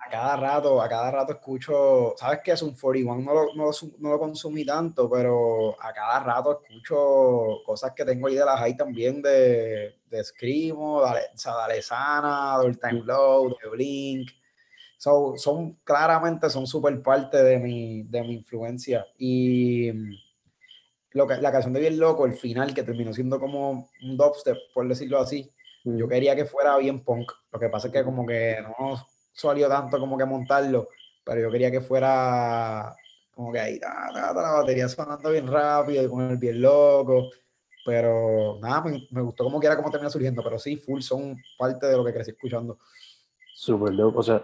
A 0.00 0.10
cada 0.10 0.36
rato, 0.36 0.82
a 0.82 0.88
cada 0.88 1.10
rato 1.10 1.32
escucho, 1.32 2.14
¿sabes 2.16 2.40
qué? 2.44 2.52
Es 2.52 2.62
un 2.62 2.74
41, 2.74 3.20
no 3.22 3.34
lo, 3.34 3.54
no, 3.54 3.64
lo, 3.64 3.70
no 3.98 4.10
lo 4.10 4.18
consumí 4.18 4.64
tanto, 4.64 5.08
pero 5.08 5.74
a 5.80 5.92
cada 5.92 6.20
rato 6.20 6.60
escucho 6.62 7.62
cosas 7.64 7.92
que 7.94 8.04
tengo 8.04 8.28
ahí 8.28 8.34
de 8.34 8.44
la 8.44 8.56
high 8.56 8.76
también 8.76 9.22
de, 9.22 9.96
de 10.06 10.24
Screamo, 10.24 11.02
de 11.02 11.20
o 11.34 11.38
sea, 11.38 11.56
de 11.56 11.62
Alesana, 11.62 12.58
de 12.60 12.66
All 12.66 12.78
Time 12.78 13.02
Low, 13.04 13.56
de 13.62 13.70
Blink. 13.70 14.30
So, 14.98 15.34
son 15.36 15.74
claramente 15.84 16.50
son 16.50 16.66
súper 16.66 17.00
parte 17.02 17.42
de 17.42 17.58
mi, 17.58 18.02
de 18.02 18.22
mi 18.22 18.34
influencia. 18.34 19.06
Y 19.16 19.92
mm, 19.92 20.10
lo 21.12 21.26
que, 21.26 21.36
la 21.36 21.52
canción 21.52 21.72
de 21.72 21.80
Bien 21.80 21.98
Loco, 21.98 22.26
el 22.26 22.34
final, 22.34 22.74
que 22.74 22.82
terminó 22.82 23.12
siendo 23.12 23.38
como 23.38 23.88
un 24.02 24.16
dubstep, 24.16 24.56
por 24.74 24.86
decirlo 24.88 25.20
así, 25.20 25.50
yo 25.84 26.06
Mm. 26.06 26.08
quería 26.08 26.36
que 26.36 26.44
fuera 26.44 26.76
bien 26.78 27.04
punk. 27.04 27.30
Lo 27.52 27.60
que 27.60 27.68
pasa 27.68 27.86
es 27.86 27.92
que 27.92 28.02
como 28.04 28.26
que 28.26 28.56
no 28.60 28.96
salió 29.32 29.68
tanto 29.68 29.98
como 30.00 30.18
que 30.18 30.24
montarlo, 30.24 30.88
pero 31.24 31.42
yo 31.42 31.50
quería 31.50 31.70
que 31.70 31.80
fuera 31.80 32.94
como 33.30 33.52
que 33.52 33.60
ahí, 33.60 33.78
ta, 33.78 34.10
ta, 34.12 34.34
ta, 34.34 34.42
la 34.42 34.50
batería 34.50 34.88
sonando 34.88 35.30
bien 35.30 35.46
rápido 35.46 36.02
y 36.02 36.08
con 36.08 36.28
el 36.28 36.36
bien 36.38 36.60
loco. 36.60 37.30
Pero 37.84 38.58
nada, 38.60 38.82
me, 38.82 39.06
me 39.12 39.22
gustó 39.22 39.44
como 39.44 39.60
quiera 39.60 39.76
como 39.76 39.90
termina 39.90 40.10
surgiendo, 40.10 40.42
pero 40.42 40.58
sí, 40.58 40.76
full 40.76 41.00
son 41.00 41.36
parte 41.56 41.86
de 41.86 41.96
lo 41.96 42.04
que 42.04 42.12
crecí 42.12 42.32
escuchando. 42.32 42.78
Súper 43.58 43.92
dope. 43.96 44.18
O 44.18 44.22
sea, 44.22 44.40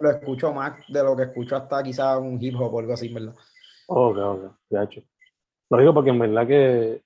lo 0.00 0.10
escucho 0.10 0.52
más 0.52 0.84
de 0.88 1.02
lo 1.04 1.16
que 1.16 1.22
escucho 1.22 1.54
hasta 1.54 1.80
quizás 1.80 2.18
un 2.18 2.36
hip 2.42 2.56
hop 2.60 2.74
o 2.74 2.80
algo 2.80 2.92
así, 2.92 3.06
¿verdad? 3.14 3.34
Ok, 3.86 4.16
ok, 4.16 4.56
de 4.68 4.82
hecho. 4.82 5.02
Lo 5.70 5.78
digo 5.78 5.94
porque 5.94 6.10
en 6.10 6.18
verdad 6.18 6.44
que, 6.44 7.04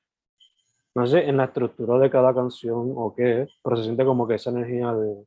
no 0.95 1.07
sé, 1.07 1.29
en 1.29 1.37
la 1.37 1.45
estructura 1.45 1.99
de 1.99 2.09
cada 2.09 2.35
canción 2.35 2.95
o 2.97 3.15
qué, 3.15 3.47
pero 3.63 3.77
se 3.77 3.83
siente 3.83 4.03
como 4.07 4.27
que 4.27 4.37
esa 4.37 4.49
energía 4.49 4.95
de, 4.95 5.27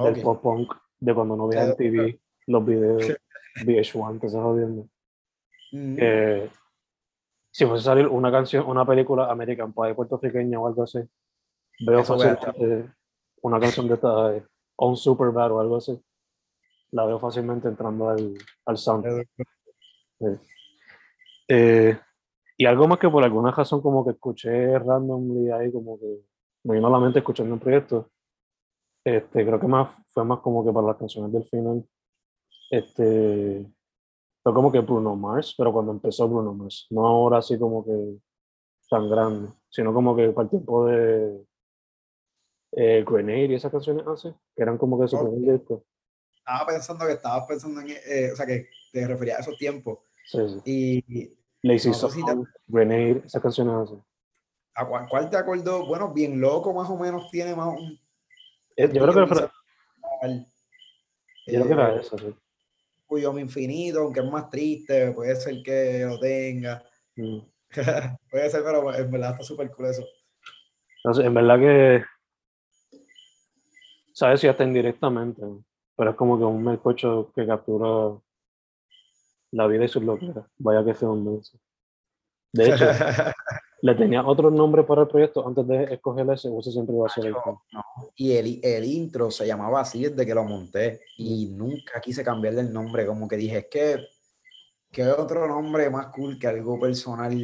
del 0.00 0.22
pop 0.22 0.40
punk, 0.40 0.72
de 1.00 1.12
cuando 1.12 1.36
no 1.36 1.52
en 1.52 1.76
TV 1.76 2.20
los 2.46 2.64
videos, 2.64 3.02
VH1, 3.64 4.20
que 4.20 4.26
estás 4.28 4.42
jodiendo. 4.42 4.86
Mm, 5.72 5.96
si 7.50 7.66
fuese 7.66 7.80
a 7.80 7.92
salir 7.92 8.06
una 8.06 8.30
canción, 8.30 8.64
una 8.64 8.86
película 8.86 9.28
American 9.28 9.72
Pie 9.72 9.92
puertorriqueña 9.94 10.60
o 10.60 10.68
algo 10.68 10.84
así, 10.84 11.00
veo 11.80 12.04
fácilmente 12.04 12.94
una 13.42 13.60
canción 13.60 13.88
de 13.88 13.94
esta, 13.94 14.36
eh, 14.36 14.44
o 14.76 14.88
un 14.88 14.96
Superbad 14.96 15.52
o 15.52 15.60
algo 15.60 15.76
así, 15.76 16.00
la 16.90 17.04
veo 17.06 17.18
fácilmente 17.18 17.68
entrando 17.68 18.08
al, 18.08 18.34
al 18.64 18.78
sound. 18.78 19.26
Eh, 21.48 21.98
y 22.56 22.66
algo 22.66 22.88
más 22.88 22.98
que 22.98 23.08
por 23.08 23.22
alguna 23.22 23.50
razón 23.50 23.80
como 23.82 24.04
que 24.04 24.12
escuché 24.12 24.78
randomly 24.78 25.50
ahí, 25.50 25.70
como 25.70 25.98
que 25.98 26.22
me 26.64 26.74
vino 26.74 26.86
a 26.88 26.90
la 26.90 26.98
mente 26.98 27.18
escuchando 27.18 27.54
un 27.54 27.60
proyecto. 27.60 28.10
Este, 29.04 29.44
creo 29.46 29.60
que 29.60 29.68
más 29.68 29.94
fue 30.08 30.24
más 30.24 30.40
como 30.40 30.64
que 30.64 30.72
para 30.72 30.88
las 30.88 30.96
canciones 30.96 31.32
del 31.32 31.44
final. 31.44 31.86
Este, 32.70 33.64
fue 34.42 34.54
como 34.54 34.72
que 34.72 34.80
Bruno 34.80 35.14
Mars, 35.14 35.54
pero 35.56 35.72
cuando 35.72 35.92
empezó 35.92 36.28
Bruno 36.28 36.54
Mars, 36.54 36.86
no 36.90 37.06
ahora 37.06 37.38
así 37.38 37.58
como 37.58 37.84
que 37.84 38.18
tan 38.88 39.08
grande, 39.08 39.52
sino 39.68 39.92
como 39.92 40.16
que 40.16 40.30
para 40.30 40.44
el 40.44 40.50
tiempo 40.50 40.86
de 40.86 41.44
eh, 42.76 43.02
Grenade 43.06 43.46
y 43.46 43.54
esas 43.54 43.72
canciones 43.72 44.06
así, 44.06 44.28
que 44.54 44.62
eran 44.62 44.76
como 44.76 45.00
que 45.00 45.08
su 45.08 45.16
Ok. 45.16 45.30
primer 45.32 45.58
disco. 45.58 45.84
Estaba 46.36 46.66
pensando 46.66 47.06
que 47.06 47.12
estabas 47.12 47.46
pensando 47.48 47.80
en, 47.80 47.88
eh, 47.90 48.30
o 48.32 48.36
sea, 48.36 48.44
que 48.46 48.68
te 48.92 49.06
refería 49.06 49.36
a 49.36 49.40
esos 49.40 49.56
tiempos. 49.56 49.98
Sí, 50.26 50.38
sí. 50.48 50.60
Y 50.64 51.36
Lazy 51.62 51.88
No 51.88 51.94
si 51.94 52.24
te- 52.24 52.32
Grenade, 52.66 53.22
esas 53.24 53.42
canciones 53.42 53.74
así. 53.74 54.00
¿a 54.74 54.86
cuál, 54.86 55.08
cuál 55.08 55.30
te 55.30 55.38
acordó? 55.38 55.86
Bueno, 55.86 56.12
bien 56.12 56.38
loco 56.38 56.72
más 56.74 56.88
o 56.90 56.98
menos 56.98 57.30
tiene 57.30 57.56
más 57.56 57.68
un... 57.68 57.98
Eh, 58.76 58.90
yo 58.92 59.02
creo 59.02 59.14
que, 59.14 59.20
visual, 59.22 59.50
yo 61.46 61.54
creo 61.54 61.66
que 61.66 61.72
era 61.72 61.94
eh, 61.94 62.00
eso, 62.00 62.18
sí. 62.18 62.34
Cuyo 63.06 63.32
Mi 63.32 63.40
Infinito, 63.40 64.00
aunque 64.00 64.20
es 64.20 64.26
más 64.26 64.50
triste, 64.50 65.12
puede 65.12 65.34
ser 65.36 65.62
que 65.62 66.04
lo 66.06 66.20
tenga. 66.20 66.84
Mm. 67.16 67.38
puede 68.30 68.50
ser, 68.50 68.62
pero 68.62 68.94
en 68.94 69.10
verdad 69.10 69.30
está 69.32 69.44
súper 69.44 69.70
cool 69.70 69.86
eso. 69.86 70.04
Entonces, 70.98 71.24
en 71.24 71.34
verdad 71.34 71.58
que, 71.58 72.04
sabes 74.16 74.40
si 74.40 74.48
hasta 74.48 74.64
indirectamente, 74.64 75.42
pero 75.94 76.10
es 76.10 76.16
como 76.16 76.38
que 76.38 76.44
un 76.44 76.64
melcocho 76.64 77.30
que 77.34 77.46
captura 77.46 78.18
la 79.50 79.66
vida 79.66 79.84
y 79.84 79.88
sus 79.88 80.02
locuras. 80.02 80.46
Vaya 80.56 80.82
que 80.82 80.94
sea 80.94 81.10
un 81.10 81.22
menso. 81.22 81.58
De 82.50 82.70
hecho, 82.70 82.86
le 83.82 83.94
tenía 83.94 84.26
otro 84.26 84.50
nombre 84.50 84.84
para 84.84 85.02
el 85.02 85.08
proyecto 85.08 85.46
antes 85.46 85.66
de 85.66 85.84
escoger 85.94 86.30
ese, 86.30 86.48
o 86.48 86.60
ese 86.60 86.72
siempre 86.72 86.96
iba 86.96 87.06
a 87.06 87.10
ser 87.10 87.26
el 87.26 87.32
no. 87.32 87.62
Y 88.14 88.32
el, 88.32 88.58
el 88.62 88.84
intro 88.86 89.30
se 89.30 89.46
llamaba 89.46 89.82
así 89.82 90.04
desde 90.04 90.24
que 90.24 90.34
lo 90.34 90.44
monté 90.44 91.00
y 91.18 91.48
nunca 91.48 92.00
quise 92.00 92.24
cambiarle 92.24 92.62
el 92.62 92.72
nombre, 92.72 93.04
como 93.04 93.28
que 93.28 93.36
dije, 93.36 93.58
es 93.58 93.66
que, 93.70 94.08
¿qué 94.90 95.08
otro 95.08 95.46
nombre 95.46 95.90
más 95.90 96.06
cool 96.06 96.38
que 96.38 96.46
algo 96.46 96.80
personal? 96.80 97.36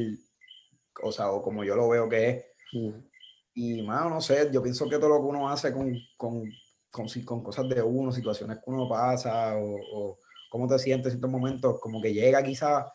O 1.03 1.13
sea, 1.13 1.33
o 1.33 1.43
como 1.43 1.65
yo 1.65 1.77
lo 1.77 1.91
veo 1.91 2.09
que 2.09 2.29
es. 2.31 2.45
Mm. 2.73 3.13
Y, 3.55 3.83
mano, 3.83 4.09
no 4.09 4.21
sé, 4.21 4.49
yo 4.51 4.63
pienso 4.63 4.89
que 4.89 4.97
todo 4.97 5.11
lo 5.11 5.17
que 5.17 5.27
uno 5.27 5.49
hace 5.49 5.73
con, 5.73 5.95
con, 6.17 6.51
con, 6.93 7.07
con 7.25 7.43
cosas 7.43 7.69
de 7.69 7.83
uno, 7.83 8.13
situaciones 8.13 8.59
que 8.59 8.71
uno 8.71 8.89
pasa, 8.89 9.57
o, 9.57 9.77
o 9.95 10.19
cómo 10.51 10.69
te 10.69 10.79
sientes 10.79 11.07
en 11.07 11.19
ciertos 11.19 11.31
momentos, 11.31 11.81
como 11.81 12.01
que 12.01 12.13
llega 12.13 12.43
quizás 12.43 12.87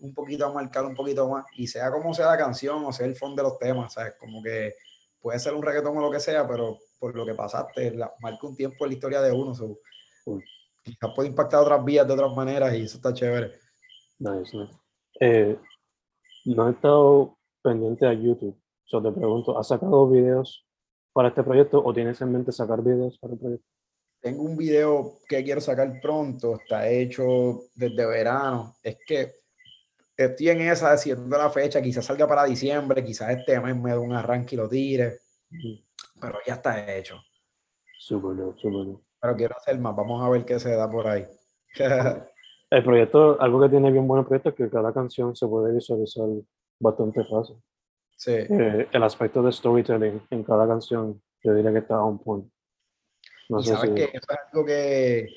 un 0.00 0.12
poquito 0.12 0.44
a 0.44 0.52
marcar 0.52 0.84
un 0.84 0.94
poquito 0.94 1.28
más, 1.28 1.46
y 1.56 1.66
sea 1.66 1.90
como 1.90 2.12
sea 2.12 2.26
la 2.26 2.36
canción, 2.36 2.84
o 2.84 2.92
sea 2.92 3.06
el 3.06 3.16
fondo 3.16 3.42
de 3.42 3.48
los 3.48 3.58
temas, 3.58 3.94
¿sabes? 3.94 4.14
Como 4.18 4.42
que 4.42 4.74
puede 5.20 5.38
ser 5.38 5.54
un 5.54 5.62
reggaetón 5.62 5.96
o 5.96 6.00
lo 6.00 6.10
que 6.10 6.20
sea, 6.20 6.46
pero 6.46 6.78
por 6.98 7.14
lo 7.14 7.24
que 7.24 7.34
pasaste, 7.34 7.92
la, 7.92 8.12
marca 8.20 8.46
un 8.46 8.56
tiempo 8.56 8.84
en 8.84 8.90
la 8.90 8.94
historia 8.94 9.22
de 9.22 9.32
uno, 9.32 9.54
so, 9.54 9.78
quizás 10.82 11.10
puede 11.14 11.28
impactar 11.28 11.60
otras 11.60 11.84
vías 11.84 12.06
de 12.06 12.12
otras 12.12 12.34
maneras, 12.34 12.74
y 12.74 12.82
eso 12.82 12.96
está 12.96 13.14
chévere. 13.14 13.52
Nice, 14.18 14.56
nice. 14.56 14.76
Eh, 15.20 15.56
no 16.46 16.68
he 16.68 16.72
estado 16.72 17.38
pendiente 17.62 18.06
a 18.06 18.12
YouTube. 18.12 18.60
So 18.84 19.00
te 19.00 19.12
pregunto, 19.12 19.56
¿has 19.56 19.68
sacado 19.68 20.08
videos 20.08 20.66
para 21.14 21.28
este 21.28 21.44
proyecto 21.44 21.82
o 21.82 21.94
tienes 21.94 22.20
en 22.20 22.32
mente 22.32 22.52
sacar 22.52 22.82
videos 22.82 23.18
para 23.18 23.32
el 23.32 23.38
proyecto? 23.38 23.66
Tengo 24.20 24.42
un 24.42 24.56
video 24.56 25.18
que 25.28 25.44
quiero 25.44 25.60
sacar 25.60 26.00
pronto, 26.02 26.56
está 26.56 26.88
hecho 26.88 27.60
desde 27.74 28.04
verano. 28.04 28.74
Es 28.82 28.98
que 29.06 29.36
estoy 30.16 30.48
en 30.48 30.62
esa, 30.62 30.90
decidiendo 30.90 31.38
la 31.38 31.50
fecha, 31.50 31.80
quizás 31.80 32.04
salga 32.04 32.26
para 32.26 32.44
diciembre, 32.44 33.04
quizás 33.04 33.30
este 33.30 33.60
mes 33.60 33.76
me 33.76 33.92
dé 33.92 33.98
un 33.98 34.12
arranque 34.12 34.56
y 34.56 34.58
lo 34.58 34.68
tire, 34.68 35.20
pero 36.20 36.38
ya 36.46 36.54
está 36.54 36.96
hecho. 36.96 37.20
Súper 37.98 38.36
súper. 38.56 38.98
Pero 39.20 39.36
quiero 39.36 39.56
hacer 39.56 39.78
más, 39.78 39.94
vamos 39.94 40.22
a 40.22 40.28
ver 40.28 40.44
qué 40.44 40.58
se 40.58 40.74
da 40.74 40.90
por 40.90 41.06
ahí. 41.06 41.26
El 42.70 42.82
proyecto, 42.82 43.40
algo 43.40 43.60
que 43.60 43.68
tiene 43.68 43.92
bien 43.92 44.08
bueno 44.08 44.22
el 44.22 44.26
proyecto 44.26 44.48
es 44.48 44.54
que 44.56 44.68
cada 44.68 44.92
canción 44.92 45.36
se 45.36 45.46
puede 45.46 45.72
visualizar 45.72 46.26
bastante 46.80 47.22
fácil. 47.24 47.56
Sí, 48.16 48.32
Eh, 48.32 48.88
el 48.92 49.02
aspecto 49.02 49.42
de 49.42 49.52
storytelling 49.52 50.22
en 50.30 50.42
cada 50.44 50.66
canción, 50.66 51.20
yo 51.42 51.54
diría 51.54 51.72
que 51.72 51.78
está 51.78 52.02
on 52.02 52.18
point. 52.18 52.46
No 53.48 53.60
y 53.60 53.64
sé 53.64 53.70
sabes 53.74 53.90
si- 53.90 53.94
que 53.96 54.04
eso 54.04 54.26
es 54.30 54.38
algo 54.52 54.64
que 54.64 55.28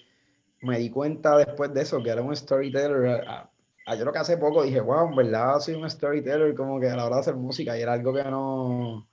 me 0.61 0.79
di 0.79 0.89
cuenta 0.89 1.37
después 1.37 1.73
de 1.73 1.81
eso, 1.81 2.01
que 2.01 2.09
era 2.09 2.21
un 2.21 2.35
storyteller. 2.35 3.23
Yo 3.97 4.03
lo 4.05 4.11
que 4.11 4.19
hace 4.19 4.37
poco 4.37 4.63
dije, 4.63 4.81
wow, 4.81 5.09
en 5.09 5.15
verdad 5.15 5.59
soy 5.59 5.75
un 5.75 5.89
storyteller, 5.89 6.53
como 6.55 6.79
que 6.79 6.89
a 6.89 6.95
la 6.95 7.05
hora 7.05 7.15
de 7.15 7.21
hacer 7.21 7.35
música, 7.35 7.77
y 7.77 7.81
era 7.81 7.93
algo 7.93 8.13
que 8.13 8.23
no, 8.23 9.07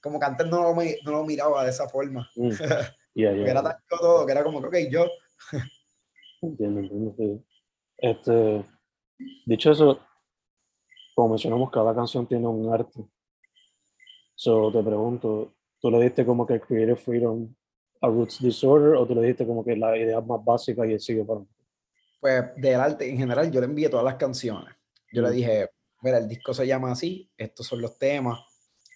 como 0.00 0.18
que 0.20 0.26
antes 0.26 0.46
no 0.46 0.62
lo, 0.62 0.74
no 0.74 1.10
lo 1.10 1.24
miraba 1.24 1.64
de 1.64 1.70
esa 1.70 1.88
forma. 1.88 2.28
Mm. 2.36 2.50
Yeah, 3.14 3.32
yeah, 3.34 3.46
era 3.50 3.62
tan 3.62 3.76
todo, 3.90 4.24
que 4.24 4.32
era 4.32 4.42
como 4.42 4.62
que, 4.62 4.68
ok, 4.68 4.76
yo, 4.90 5.04
Entiendo, 6.40 6.80
entiendo, 6.80 7.14
sí. 7.16 7.44
Este, 7.98 8.64
dicho 9.46 9.70
eso, 9.70 10.00
como 11.14 11.30
mencionamos, 11.30 11.70
cada 11.70 11.94
canción 11.94 12.26
tiene 12.26 12.46
un 12.46 12.72
arte. 12.72 13.04
So, 14.34 14.72
te 14.72 14.82
pregunto, 14.82 15.52
¿tú 15.80 15.90
le 15.90 16.00
diste 16.00 16.24
como 16.24 16.46
que 16.46 16.60
Creative 16.60 16.96
Freedom 16.96 17.54
a 18.00 18.08
Roots 18.08 18.42
Disorder 18.42 18.94
o 18.96 19.06
tú 19.06 19.14
le 19.14 19.26
diste 19.28 19.46
como 19.46 19.64
que 19.64 19.76
la 19.76 19.96
idea 19.96 20.20
más 20.20 20.44
básica 20.44 20.86
y 20.86 20.92
él 20.94 21.00
sigue 21.00 21.24
para 21.24 21.40
pues 22.20 22.54
del 22.56 22.76
arte 22.80 23.10
en 23.10 23.18
general, 23.18 23.50
yo 23.50 23.58
le 23.60 23.66
envié 23.66 23.88
todas 23.88 24.04
las 24.04 24.14
canciones. 24.14 24.72
Yo 25.12 25.22
le 25.22 25.30
Mm. 25.30 25.32
dije, 25.32 25.70
mira, 26.02 26.18
el 26.18 26.28
disco 26.28 26.54
se 26.54 26.64
llama 26.66 26.92
así, 26.92 27.28
estos 27.36 27.66
son 27.66 27.80
los 27.82 27.98
temas. 27.98 28.38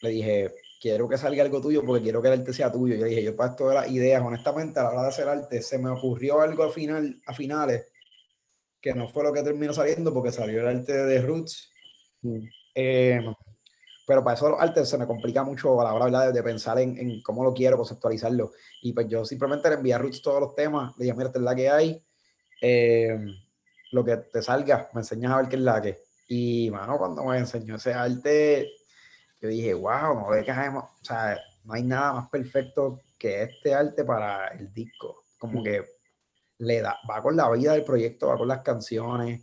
Le 0.00 0.10
dije, 0.10 0.54
quiero 0.80 1.08
que 1.08 1.18
salga 1.18 1.42
algo 1.42 1.60
tuyo 1.60 1.84
porque 1.84 2.04
quiero 2.04 2.22
que 2.22 2.28
el 2.28 2.38
arte 2.40 2.52
sea 2.52 2.70
tuyo. 2.70 2.94
Yo 2.94 3.04
dije, 3.04 3.24
yo 3.24 3.34
para 3.34 3.50
esto 3.50 3.68
de 3.68 3.74
las 3.74 3.90
ideas, 3.90 4.22
honestamente, 4.22 4.78
a 4.78 4.84
la 4.84 4.90
hora 4.90 5.02
de 5.02 5.08
hacer 5.08 5.28
arte, 5.28 5.60
se 5.60 5.76
me 5.76 5.90
ocurrió 5.90 6.40
algo 6.40 6.62
al 6.62 6.70
final, 6.70 7.20
a 7.26 7.34
finales, 7.34 7.90
que 8.80 8.94
no 8.94 9.08
fue 9.08 9.24
lo 9.24 9.32
que 9.32 9.42
terminó 9.42 9.72
saliendo 9.72 10.14
porque 10.14 10.30
salió 10.30 10.60
el 10.60 10.78
arte 10.78 10.92
de 10.92 11.20
Roots. 11.20 11.72
Mm. 12.26 12.48
Eh, 12.74 13.34
pero 14.06 14.22
para 14.22 14.36
eso 14.36 14.48
los 14.48 14.60
artes 14.60 14.88
se 14.88 14.98
me 14.98 15.06
complica 15.06 15.42
mucho 15.42 15.80
a 15.80 15.84
la 15.84 15.92
hora 15.92 16.04
¿verdad? 16.04 16.32
de, 16.32 16.42
pensar 16.42 16.78
en, 16.78 16.96
en, 16.96 17.22
cómo 17.22 17.42
lo 17.42 17.52
quiero, 17.52 17.76
conceptualizarlo. 17.76 18.52
Y 18.82 18.92
pues 18.92 19.08
yo 19.08 19.24
simplemente 19.24 19.68
le 19.68 19.74
envié 19.74 19.94
a 19.94 19.98
Roots 19.98 20.22
todos 20.22 20.40
los 20.40 20.54
temas, 20.54 20.96
le 20.96 21.04
dije, 21.04 21.16
mira, 21.16 21.26
esta 21.28 21.40
es 21.40 21.44
la 21.44 21.54
que 21.54 21.68
hay, 21.68 22.02
eh, 22.62 23.18
lo 23.90 24.04
que 24.04 24.16
te 24.16 24.42
salga, 24.42 24.88
me 24.92 25.00
enseñas 25.00 25.32
a 25.32 25.38
ver 25.38 25.48
qué 25.48 25.56
es 25.56 25.62
la 25.62 25.82
que. 25.82 25.98
Y, 26.28 26.70
mano, 26.70 26.98
cuando 26.98 27.24
me 27.24 27.38
enseñó 27.38 27.76
ese 27.76 27.94
arte, 27.94 28.70
yo 29.40 29.48
dije, 29.48 29.74
wow, 29.74 30.14
no 30.14 30.28
o 30.28 31.04
sea, 31.04 31.38
no 31.64 31.74
hay 31.74 31.82
nada 31.82 32.12
más 32.14 32.28
perfecto 32.28 33.00
que 33.18 33.42
este 33.42 33.74
arte 33.74 34.04
para 34.04 34.48
el 34.48 34.72
disco. 34.72 35.24
Como 35.38 35.62
que 35.62 35.84
le 36.58 36.80
da, 36.80 36.98
va 37.08 37.22
con 37.22 37.36
la 37.36 37.50
vida 37.50 37.72
del 37.72 37.84
proyecto, 37.84 38.28
va 38.28 38.38
con 38.38 38.48
las 38.48 38.62
canciones, 38.62 39.42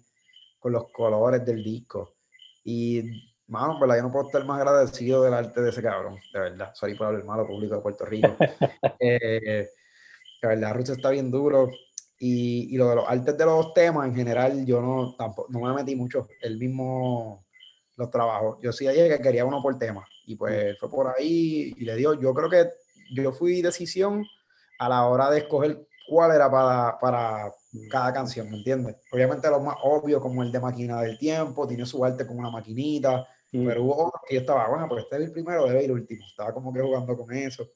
con 0.60 0.72
los 0.72 0.90
colores 0.90 1.46
del 1.46 1.64
disco. 1.64 2.16
Y 2.64 3.34
Mano, 3.48 3.78
verdad, 3.78 3.98
yo 3.98 4.04
no 4.04 4.12
puedo 4.12 4.26
estar 4.26 4.44
más 4.46 4.60
agradecido 4.60 5.22
del 5.24 5.34
arte 5.34 5.62
de 5.62 5.70
ese 5.70 5.82
cabrón, 5.82 6.18
de 6.34 6.40
verdad. 6.40 6.72
Sorry 6.74 6.96
por 6.96 7.08
hablar 7.08 7.26
malo 7.26 7.46
público 7.46 7.76
de 7.76 7.82
Puerto 7.82 8.06
Rico. 8.06 8.36
eh, 9.00 9.70
de 10.42 10.48
verdad, 10.48 10.74
Ruth 10.74 10.90
está 10.90 11.10
bien 11.10 11.30
duro. 11.30 11.70
Y, 12.18 12.74
y, 12.74 12.78
lo 12.78 12.90
de 12.90 12.96
los 12.96 13.08
artes 13.08 13.38
de 13.38 13.46
los 13.46 13.74
temas, 13.74 14.08
en 14.08 14.16
general, 14.16 14.66
yo 14.66 14.82
no, 14.82 15.14
tampoco, 15.18 15.52
no 15.52 15.60
me 15.60 15.74
metí 15.74 15.96
mucho. 15.96 16.28
El 16.42 16.58
mismo 16.58 17.46
los 17.98 18.10
trabajos. 18.10 18.58
Yo 18.62 18.72
sí 18.72 18.88
ayer 18.88 19.18
que 19.18 19.22
quería 19.22 19.46
uno 19.46 19.62
por 19.62 19.78
tema. 19.78 20.04
Y 20.26 20.36
pues 20.36 20.78
fue 20.80 20.90
por 20.90 21.14
ahí 21.16 21.74
y 21.78 21.84
le 21.84 21.96
dio. 21.96 22.14
Yo 22.14 22.34
creo 22.34 22.50
que 22.50 22.70
yo 23.14 23.34
fui 23.34 23.62
decisión 23.62 24.26
a 24.80 24.90
la 24.90 25.06
hora 25.06 25.30
de 25.30 25.40
escoger 25.40 25.86
cuál 26.08 26.32
era 26.32 26.50
para, 26.50 27.00
para 27.00 27.54
cada 27.90 28.14
canción, 28.14 28.50
¿me 28.50 28.58
entiendes? 28.58 28.98
Obviamente 29.12 29.50
lo 29.50 29.60
más 29.60 29.78
obvio, 29.84 30.20
como 30.20 30.44
el 30.44 30.52
de 30.52 30.60
Máquina 30.60 31.02
del 31.02 31.18
Tiempo, 31.18 31.68
tiene 31.68 31.86
su 31.86 32.04
arte 32.04 32.28
como 32.28 32.40
una 32.40 32.52
maquinita, 32.52 33.28
mm. 33.52 33.66
pero 33.66 33.84
hubo 33.84 34.08
otros 34.08 34.22
que 34.28 34.36
yo 34.36 34.42
estaba, 34.42 34.68
bueno, 34.70 34.88
pues 34.88 35.04
este 35.04 35.16
es 35.18 35.22
el 35.24 35.32
primero, 35.32 35.66
debe 35.66 35.84
ir 35.84 35.90
el 35.90 35.92
último. 35.92 36.26
Estaba 36.26 36.54
como 36.54 36.74
que 36.74 36.82
jugando 36.82 37.18
con 37.18 37.34
eso. 37.34 37.68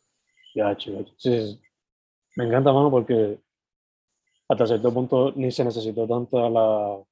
Ya, 0.56 0.76
chido. 0.76 1.06
Sí, 1.18 1.42
sí. 1.42 1.62
Me 2.36 2.46
encanta, 2.46 2.72
mano, 2.72 2.92
porque 2.92 3.40
hasta 4.48 4.68
cierto 4.68 4.94
punto 4.94 5.34
ni 5.36 5.52
se 5.52 5.66
necesitó 5.66 6.08
tanto 6.08 6.50
la, 6.50 7.04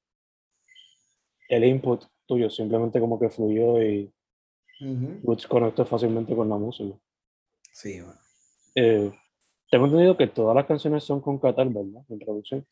el 1.48 1.64
input 1.64 2.04
tuyo, 2.26 2.48
simplemente 2.50 3.00
como 3.00 3.18
que 3.18 3.30
fluyó 3.30 3.82
y 3.82 4.12
uh 4.80 5.36
conectó 5.48 5.86
fácilmente 5.86 6.34
con 6.36 6.48
la 6.48 6.56
música. 6.56 6.94
Sí, 7.72 8.00
bueno. 8.00 8.20
Eh, 8.74 9.12
tengo 9.70 9.86
entendido 9.86 10.16
que 10.16 10.28
todas 10.28 10.54
las 10.54 10.66
canciones 10.66 11.04
son 11.04 11.20
con 11.20 11.38
Catal, 11.38 11.68
¿verdad? 11.68 12.02
En 12.08 12.18
producción. 12.18 12.66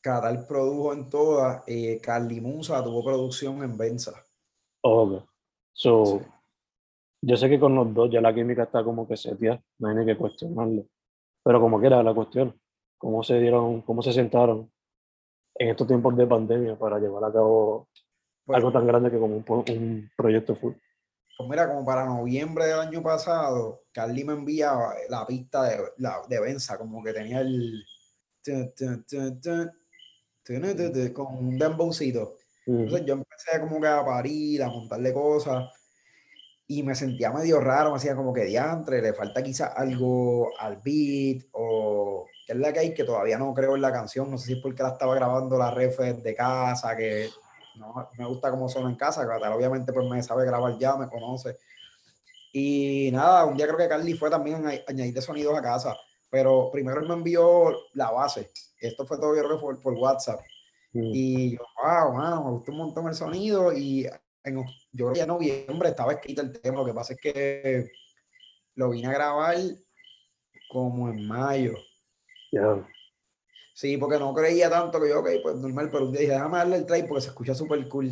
Catal 0.00 0.46
produjo 0.46 0.92
en 0.92 1.08
todas. 1.08 1.62
Eh, 1.66 2.00
Carly 2.00 2.40
Musa 2.40 2.82
tuvo 2.82 3.04
producción 3.04 3.62
en 3.62 3.76
Benza. 3.76 4.12
ok. 4.82 5.24
So, 5.72 6.20
Yo 7.22 7.36
sé 7.36 7.48
que 7.48 7.58
con 7.58 7.74
los 7.74 7.92
dos 7.94 8.10
ya 8.10 8.20
la 8.20 8.34
química 8.34 8.64
está 8.64 8.82
como 8.82 9.06
que 9.06 9.16
setia, 9.16 9.60
no 9.78 9.88
hay 9.88 9.96
ni 9.96 10.06
que 10.06 10.16
cuestionarlo. 10.16 10.86
Pero 11.44 11.60
como 11.60 11.80
quiera 11.80 12.02
la 12.02 12.14
cuestión, 12.14 12.60
cómo 12.96 13.22
se 13.22 13.40
dieron, 13.40 13.82
cómo 13.82 14.02
se 14.02 14.12
sentaron 14.12 14.70
en 15.54 15.68
estos 15.68 15.86
tiempos 15.86 16.16
de 16.16 16.26
pandemia 16.26 16.76
para 16.76 16.98
llevar 16.98 17.24
a 17.24 17.32
cabo 17.32 17.88
pues 18.44 18.56
algo 18.56 18.72
tan 18.72 18.86
grande 18.86 19.10
que 19.10 19.18
como 19.18 19.36
un, 19.36 19.44
un 19.48 20.10
proyecto 20.16 20.56
full. 20.56 20.74
Pues 21.38 21.48
mira, 21.48 21.68
como 21.68 21.84
para 21.84 22.04
noviembre 22.04 22.66
del 22.66 22.80
año 22.80 23.00
pasado, 23.00 23.84
Carly 23.92 24.24
me 24.24 24.32
enviaba 24.32 24.94
la 25.08 25.24
pista 25.24 25.62
de, 25.62 25.78
la, 25.98 26.20
de 26.28 26.40
Benza, 26.40 26.76
como 26.76 27.00
que 27.00 27.12
tenía 27.12 27.42
el. 27.42 27.84
con 31.12 31.36
un 31.36 31.56
dembowcito. 31.56 32.34
Entonces 32.66 33.06
yo 33.06 33.14
empecé 33.14 33.60
como 33.60 33.80
que 33.80 33.86
a 33.86 34.04
parir, 34.04 34.64
a 34.64 34.68
montarle 34.68 35.12
cosas 35.12 35.70
y 36.66 36.82
me 36.82 36.96
sentía 36.96 37.30
medio 37.30 37.60
raro, 37.60 37.90
me 37.90 37.98
hacía 37.98 38.16
como 38.16 38.34
que 38.34 38.44
diantre, 38.44 39.00
le 39.00 39.14
falta 39.14 39.40
quizás 39.40 39.72
algo 39.76 40.50
al 40.58 40.78
beat 40.82 41.44
o 41.52 42.26
es 42.48 42.56
la 42.56 42.72
que 42.72 42.80
hay 42.80 42.94
que 42.94 43.04
todavía 43.04 43.38
no 43.38 43.54
creo 43.54 43.76
en 43.76 43.82
la 43.82 43.92
canción, 43.92 44.28
no 44.28 44.38
sé 44.38 44.46
si 44.48 44.52
es 44.54 44.58
porque 44.60 44.82
la 44.82 44.90
estaba 44.90 45.14
grabando 45.14 45.56
la 45.56 45.70
ref 45.70 45.98
de 45.98 46.34
casa, 46.34 46.96
que 46.96 47.30
no 47.78 48.08
me 48.16 48.26
gusta 48.26 48.50
cómo 48.50 48.68
suena 48.68 48.90
en 48.90 48.96
casa, 48.96 49.22
obviamente 49.54 49.92
pues 49.92 50.08
me 50.08 50.22
sabe 50.22 50.44
grabar 50.44 50.76
ya, 50.78 50.96
me 50.96 51.08
conoce. 51.08 51.56
Y 52.52 53.10
nada, 53.12 53.44
un 53.44 53.56
día 53.56 53.66
creo 53.66 53.78
que 53.78 53.88
Carly 53.88 54.14
fue 54.14 54.30
también 54.30 54.66
a 54.66 54.72
añadirle 54.86 55.20
sonidos 55.20 55.56
a 55.56 55.62
casa, 55.62 55.96
pero 56.30 56.70
primero 56.70 57.00
él 57.00 57.08
me 57.08 57.14
envió 57.14 57.74
la 57.94 58.10
base. 58.10 58.50
Esto 58.80 59.06
fue 59.06 59.18
todo, 59.18 59.34
yo 59.36 59.58
fue 59.58 59.80
por 59.80 59.94
WhatsApp. 59.94 60.40
Mm. 60.92 61.10
Y 61.12 61.56
yo, 61.56 61.62
wow, 61.82 62.14
mano, 62.14 62.44
me 62.44 62.50
gustó 62.50 62.72
un 62.72 62.78
montón 62.78 63.08
el 63.08 63.14
sonido. 63.14 63.72
Y 63.72 64.06
en, 64.44 64.56
yo 64.92 65.06
creo 65.06 65.12
que 65.12 65.20
en 65.20 65.28
noviembre 65.28 65.90
estaba 65.90 66.12
escrito 66.12 66.42
el 66.42 66.52
tema. 66.52 66.78
Lo 66.78 66.86
que 66.86 66.94
pasa 66.94 67.14
es 67.14 67.20
que 67.20 67.90
lo 68.74 68.90
vine 68.90 69.08
a 69.08 69.12
grabar 69.12 69.56
como 70.68 71.08
en 71.08 71.26
mayo. 71.26 71.74
Sí, 73.78 73.96
porque 73.96 74.18
no 74.18 74.34
creía 74.34 74.68
tanto 74.68 75.00
que 75.00 75.08
yo, 75.08 75.20
ok, 75.20 75.28
pues 75.40 75.54
normal, 75.54 75.88
pero 75.88 76.06
un 76.06 76.10
día 76.10 76.22
dije, 76.22 76.32
déjame 76.32 76.58
darle 76.58 76.76
el 76.78 76.84
try 76.84 77.04
porque 77.04 77.20
se 77.20 77.28
escucha 77.28 77.54
súper 77.54 77.88
cool 77.88 78.10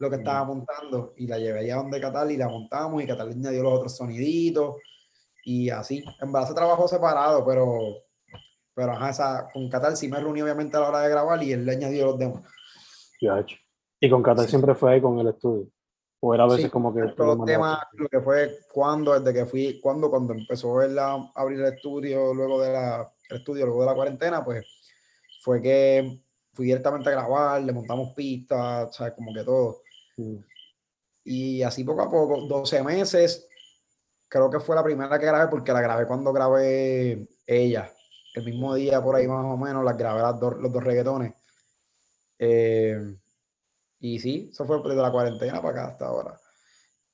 lo 0.00 0.10
que 0.10 0.16
estaba 0.16 0.42
montando 0.42 1.14
y 1.16 1.28
la 1.28 1.38
llevé 1.38 1.60
allá 1.60 1.76
donde 1.76 2.00
Catal 2.00 2.32
y 2.32 2.36
la 2.36 2.48
montamos 2.48 3.00
y 3.00 3.06
Catal 3.06 3.30
añadió 3.30 3.62
los 3.62 3.74
otros 3.74 3.96
soniditos 3.96 4.74
y 5.44 5.70
así. 5.70 6.04
En 6.20 6.32
verdad 6.32 6.48
se 6.48 6.54
trabajó 6.54 6.88
separado, 6.88 7.46
pero, 7.46 7.78
pero 8.74 8.90
ajá, 8.90 9.10
esa, 9.10 9.48
con 9.52 9.70
Catal 9.70 9.96
sí 9.96 10.08
me 10.08 10.18
reuní 10.18 10.42
obviamente 10.42 10.76
a 10.76 10.80
la 10.80 10.88
hora 10.88 11.00
de 11.02 11.10
grabar 11.10 11.40
y 11.44 11.52
él 11.52 11.64
le 11.64 11.72
añadió 11.74 12.06
los 12.06 12.18
demás. 12.18 12.42
Y 14.00 14.10
con 14.10 14.20
Catal 14.20 14.48
siempre 14.48 14.74
fue 14.74 14.94
ahí 14.94 15.00
con 15.00 15.16
el 15.20 15.28
estudio. 15.28 15.68
O 16.18 16.34
era 16.34 16.42
a 16.42 16.48
veces 16.48 16.72
como 16.72 16.92
que... 16.92 17.02
Los 17.02 17.44
temas, 17.44 17.78
lo 17.92 18.08
que 18.08 18.20
fue 18.20 18.52
cuando, 18.72 19.16
desde 19.16 19.32
que 19.32 19.46
fui, 19.46 19.78
cuando, 19.80 20.10
cuando 20.10 20.32
empezó 20.32 20.80
a 20.80 21.30
abrir 21.36 21.60
el 21.60 21.72
estudio, 21.72 22.34
luego 22.34 22.60
de 22.60 22.72
la, 22.72 23.12
el 23.30 23.36
estudio, 23.36 23.64
luego 23.64 23.82
de 23.82 23.86
la 23.86 23.94
cuarentena, 23.94 24.44
pues 24.44 24.66
fue 25.44 25.60
que 25.60 26.22
fui 26.54 26.64
directamente 26.64 27.10
a 27.10 27.12
grabar, 27.12 27.62
le 27.62 27.72
montamos 27.72 28.14
pistas, 28.14 28.96
sea, 28.96 29.14
como 29.14 29.34
que 29.34 29.44
todo. 29.44 29.82
Mm. 30.16 30.36
Y 31.24 31.62
así 31.62 31.84
poco 31.84 32.00
a 32.00 32.10
poco, 32.10 32.46
12 32.46 32.82
meses, 32.82 33.46
creo 34.26 34.48
que 34.48 34.58
fue 34.58 34.74
la 34.74 34.82
primera 34.82 35.18
que 35.18 35.26
grabé 35.26 35.50
porque 35.50 35.72
la 35.72 35.82
grabé 35.82 36.06
cuando 36.06 36.32
grabé 36.32 37.28
ella. 37.46 37.92
El 38.34 38.44
mismo 38.44 38.74
día 38.74 39.02
por 39.02 39.16
ahí 39.16 39.28
más 39.28 39.44
o 39.44 39.56
menos 39.58 39.84
las 39.84 39.98
grabé 39.98 40.22
las 40.22 40.40
dos, 40.40 40.56
los 40.56 40.72
dos 40.72 40.82
reggaetones. 40.82 41.34
Eh, 42.38 43.16
y 44.00 44.18
sí, 44.18 44.48
eso 44.50 44.64
fue 44.64 44.78
desde 44.82 45.02
la 45.02 45.12
cuarentena 45.12 45.60
para 45.60 45.82
acá 45.82 45.92
hasta 45.92 46.06
ahora. 46.06 46.40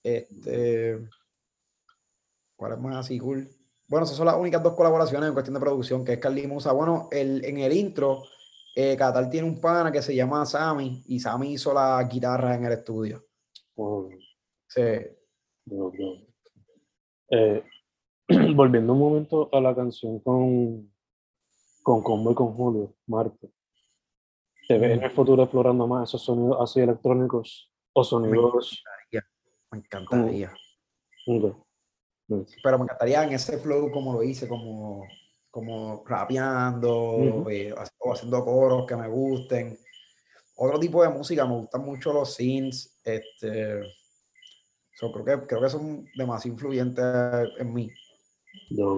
Este, 0.04 1.00
¿Cuál 2.54 2.72
es 2.74 2.78
más 2.78 2.96
así 2.96 3.18
cool? 3.18 3.50
Bueno, 3.90 4.04
esas 4.04 4.16
son 4.16 4.26
las 4.26 4.36
únicas 4.36 4.62
dos 4.62 4.74
colaboraciones 4.74 5.26
en 5.26 5.32
cuestión 5.32 5.54
de 5.54 5.60
producción, 5.60 6.04
que 6.04 6.12
es 6.12 6.20
Carly 6.20 6.46
Musa. 6.46 6.70
Bueno, 6.70 7.08
el, 7.10 7.44
en 7.44 7.58
el 7.58 7.72
intro, 7.72 8.22
eh, 8.76 8.96
Catal 8.96 9.28
tiene 9.28 9.48
un 9.48 9.60
pana 9.60 9.90
que 9.90 10.00
se 10.00 10.14
llama 10.14 10.46
Sammy, 10.46 11.02
y 11.08 11.18
Sammy 11.18 11.54
hizo 11.54 11.74
la 11.74 12.00
guitarra 12.04 12.54
en 12.54 12.66
el 12.66 12.72
estudio. 12.74 13.24
Sí. 14.68 14.80
Eh, 17.30 17.64
volviendo 18.54 18.92
un 18.92 18.98
momento 19.00 19.48
a 19.52 19.60
la 19.60 19.74
canción 19.74 20.20
con, 20.20 20.88
con 21.82 22.00
Combo 22.04 22.30
y 22.30 22.34
con 22.36 22.54
Julio, 22.54 22.94
Marte. 23.08 23.50
¿Te 24.68 24.78
ves 24.78 24.98
en 24.98 25.02
el 25.02 25.10
futuro 25.10 25.42
explorando 25.42 25.88
más 25.88 26.08
esos 26.08 26.22
sonidos 26.22 26.58
así 26.60 26.78
electrónicos 26.78 27.72
o 27.92 28.04
sonidos? 28.04 28.84
Me 29.72 29.78
encantaría. 29.78 30.54
Me 31.26 31.34
encantaría. 31.34 31.60
Pero 32.62 32.78
me 32.78 32.84
encantaría 32.84 33.24
en 33.24 33.32
ese 33.32 33.58
flow 33.58 33.90
como 33.90 34.12
lo 34.12 34.22
hice, 34.22 34.46
como, 34.46 35.06
como 35.50 36.04
rapeando 36.06 37.46
eh, 37.50 37.74
o 37.98 38.12
haciendo 38.12 38.44
coros 38.44 38.86
que 38.86 38.96
me 38.96 39.08
gusten. 39.08 39.76
Otro 40.56 40.78
tipo 40.78 41.02
de 41.02 41.08
música, 41.08 41.44
me 41.46 41.56
gustan 41.56 41.84
mucho 41.84 42.12
los 42.12 42.34
synths. 42.34 43.00
Este, 43.04 43.80
creo, 44.98 45.24
que, 45.24 45.46
creo 45.46 45.60
que 45.60 45.70
son 45.70 46.06
demasiado 46.14 46.54
influyentes 46.54 47.04
en 47.58 47.72
mí. 47.72 47.90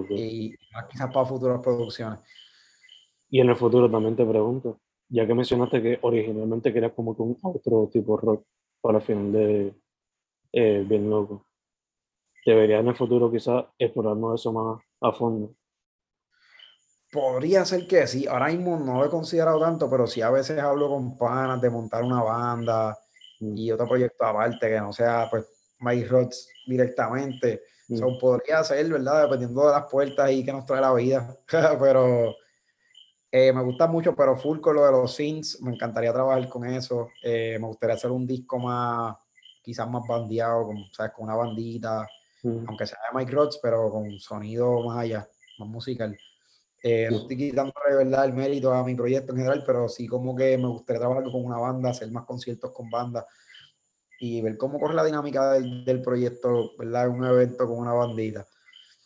Y 0.09 0.55
quizás 0.89 1.11
para 1.11 1.25
futuras 1.25 1.61
producciones. 1.61 2.19
Y 3.29 3.39
en 3.39 3.49
el 3.49 3.55
futuro 3.55 3.89
también 3.89 4.15
te 4.15 4.25
pregunto, 4.25 4.79
ya 5.09 5.25
que 5.25 5.33
mencionaste 5.33 5.81
que 5.81 5.99
originalmente 6.01 6.71
querías 6.71 6.91
como 6.93 7.15
que 7.15 7.23
un 7.23 7.37
otro 7.41 7.89
tipo 7.91 8.15
de 8.15 8.21
rock 8.21 8.45
para 8.79 8.99
el 8.99 9.03
final 9.03 9.31
de 9.31 9.73
eh, 10.51 10.85
Bien 10.87 11.09
Loco 11.09 11.47
debería 12.45 12.79
en 12.79 12.87
el 12.87 12.95
futuro 12.95 13.31
quizás 13.31 13.65
explorarnos 13.77 14.39
eso 14.39 14.51
más 14.51 14.81
a 15.01 15.11
fondo. 15.11 15.53
Podría 17.11 17.63
ser 17.63 17.87
que 17.87 18.07
sí, 18.07 18.27
ahora 18.27 18.47
mismo 18.47 18.79
no 18.79 18.99
lo 18.99 19.05
he 19.05 19.09
considerado 19.09 19.59
tanto, 19.59 19.89
pero 19.89 20.07
sí 20.07 20.21
a 20.21 20.31
veces 20.31 20.57
hablo 20.59 20.89
con 20.89 21.15
panas 21.17 21.61
de 21.61 21.69
montar 21.69 22.03
una 22.03 22.23
banda 22.23 22.97
y 23.39 23.71
otro 23.71 23.87
proyecto 23.87 24.25
aparte 24.25 24.69
que 24.69 24.79
no 24.79 24.91
sea 24.91 25.27
pues 25.29 25.45
My 25.79 26.03
Rods 26.03 26.49
directamente. 26.65 27.61
Mm. 27.89 28.17
podría 28.19 28.63
ser, 28.63 28.89
¿verdad? 28.89 29.23
Dependiendo 29.23 29.67
de 29.67 29.71
las 29.71 29.91
puertas 29.91 30.31
y 30.31 30.43
que 30.43 30.53
nos 30.53 30.65
trae 30.65 30.81
la 30.81 30.93
vida. 30.93 31.37
pero 31.79 32.33
Eh, 33.35 33.51
me 33.51 33.63
gusta 33.63 33.87
mucho, 33.87 34.15
pero 34.15 34.37
full 34.37 34.59
con 34.59 34.75
lo 34.75 34.85
de 34.85 34.91
los 34.91 35.15
synths, 35.15 35.59
me 35.59 35.73
encantaría 35.73 36.13
trabajar 36.13 36.47
con 36.49 36.67
eso. 36.67 37.09
Eh, 37.23 37.57
me 37.59 37.65
gustaría 37.65 37.95
hacer 37.95 38.11
un 38.11 38.27
disco 38.27 38.59
más, 38.59 39.15
quizás 39.63 39.89
más 39.89 40.03
bandeado, 40.07 40.67
con, 40.67 40.77
¿sabes? 40.91 41.13
con 41.13 41.25
una 41.25 41.35
bandita, 41.35 42.07
Mm. 42.43 42.65
aunque 42.67 42.85
sea 42.85 42.99
de 43.09 43.17
Mike 43.17 43.31
Rods, 43.31 43.59
pero 43.61 43.89
con 43.89 44.19
sonido 44.19 44.81
más 44.83 44.99
allá, 44.99 45.27
más 45.59 45.69
musical. 45.69 46.17
Eh, 46.83 47.07
no 47.09 47.19
estoy 47.19 47.37
quitando 47.37 47.73
de 47.89 47.95
verdad 47.95 48.25
el 48.25 48.33
mérito 48.33 48.73
a 48.73 48.83
mi 48.83 48.93
proyecto 48.93 49.31
en 49.31 49.37
general, 49.37 49.63
pero 49.65 49.87
sí 49.87 50.05
como 50.05 50.35
que 50.35 50.57
me 50.57 50.67
gustaría 50.67 50.99
trabajar 50.99 51.23
con 51.23 51.45
una 51.45 51.57
banda, 51.57 51.91
hacer 51.91 52.11
más 52.11 52.25
conciertos 52.25 52.71
con 52.73 52.89
banda 52.89 53.25
y 54.19 54.41
ver 54.41 54.57
cómo 54.57 54.77
corre 54.79 54.93
la 54.93 55.05
dinámica 55.05 55.53
del, 55.53 55.85
del 55.85 56.01
proyecto, 56.01 56.71
¿verdad? 56.77 57.07
Un 57.07 57.23
evento 57.23 57.65
con 57.65 57.77
una 57.77 57.93
bandita. 57.93 58.45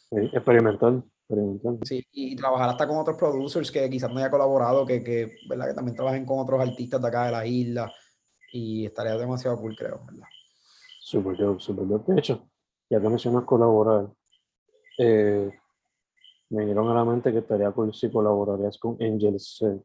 Sí, 0.09 0.17
experimental, 0.33 1.03
experimental. 1.21 1.79
Sí, 1.83 2.03
y 2.11 2.35
trabajar 2.35 2.69
hasta 2.69 2.87
con 2.87 2.97
otros 2.97 3.17
producers 3.17 3.71
que 3.71 3.87
quizás 3.89 4.11
no 4.11 4.17
haya 4.17 4.31
colaborado, 4.31 4.83
que, 4.83 5.03
que, 5.03 5.37
¿verdad? 5.47 5.67
que 5.67 5.73
también 5.75 5.95
trabajen 5.95 6.25
con 6.25 6.39
otros 6.39 6.59
artistas 6.59 6.99
de 6.99 7.07
acá 7.07 7.25
de 7.27 7.31
la 7.31 7.45
isla 7.45 7.93
y 8.51 8.87
estaría 8.87 9.15
demasiado 9.15 9.59
cool, 9.59 9.75
creo, 9.75 10.01
¿verdad? 10.05 10.27
Super 10.99 11.37
dope, 11.37 11.61
super 11.61 11.87
dope. 11.87 12.13
De 12.13 12.19
hecho, 12.19 12.49
ya 12.89 12.99
que 13.01 13.09
mencionas 13.09 13.43
colaborar, 13.43 14.07
eh, 14.97 15.51
me 16.49 16.59
vinieron 16.61 16.89
a 16.89 16.93
la 16.93 17.05
mente 17.05 17.31
que 17.31 17.39
estaría 17.39 17.71
cool 17.71 17.93
si 17.93 18.09
colaborarías 18.11 18.77
con 18.77 18.97
Angel 19.01 19.39
C. 19.39 19.81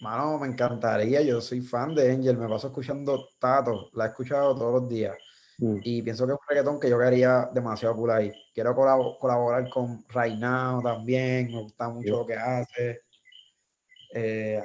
Mano, 0.00 0.38
me 0.38 0.48
encantaría, 0.48 1.22
yo 1.22 1.40
soy 1.40 1.60
fan 1.60 1.94
de 1.94 2.10
Angel, 2.12 2.36
me 2.36 2.48
paso 2.48 2.66
escuchando 2.68 3.28
Tato, 3.38 3.90
la 3.94 4.06
he 4.06 4.08
escuchado 4.08 4.54
todos 4.54 4.80
los 4.82 4.88
días 4.88 5.16
Mm, 5.56 5.76
y 5.84 6.02
pienso 6.02 6.26
que 6.26 6.32
es 6.32 6.38
un 6.40 6.46
reggaetón 6.48 6.80
que 6.80 6.90
yo 6.90 6.98
quería 6.98 7.48
demasiado 7.54 7.94
cool 7.94 8.10
ahí. 8.10 8.32
Quiero 8.52 8.74
colabo- 8.74 9.16
colaborar 9.20 9.70
con 9.70 10.04
Right 10.12 10.36
Now 10.36 10.82
también, 10.82 11.46
me 11.52 11.62
gusta 11.62 11.88
mucho 11.88 12.02
Sí. 12.02 12.10
lo 12.10 12.26
que 12.26 12.34
hace. 12.34 13.02
Eh, 14.12 14.60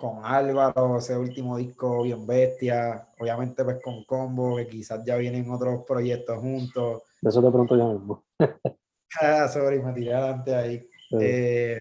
con 0.00 0.24
Álvaro, 0.24 0.98
ese 0.98 1.16
último 1.16 1.56
disco 1.58 2.02
bien 2.02 2.26
bestia, 2.26 3.08
obviamente 3.18 3.62
pues 3.62 3.82
con 3.82 4.04
Combo, 4.04 4.56
que 4.56 4.66
quizás 4.66 5.04
ya 5.04 5.16
vienen 5.16 5.50
otros 5.50 5.84
proyectos 5.86 6.38
juntos. 6.38 7.02
De 7.20 7.28
eso 7.28 7.42
te 7.42 7.48
pregunto 7.48 7.76
ya 7.76 7.84
mismo. 7.84 8.24
Ah, 9.20 9.48
sorry, 9.48 9.82
me 9.82 9.92
tiré 9.92 10.14
adelante 10.14 10.54
ahí. 10.54 10.74
Eh, 11.10 11.72
Eh, 11.74 11.80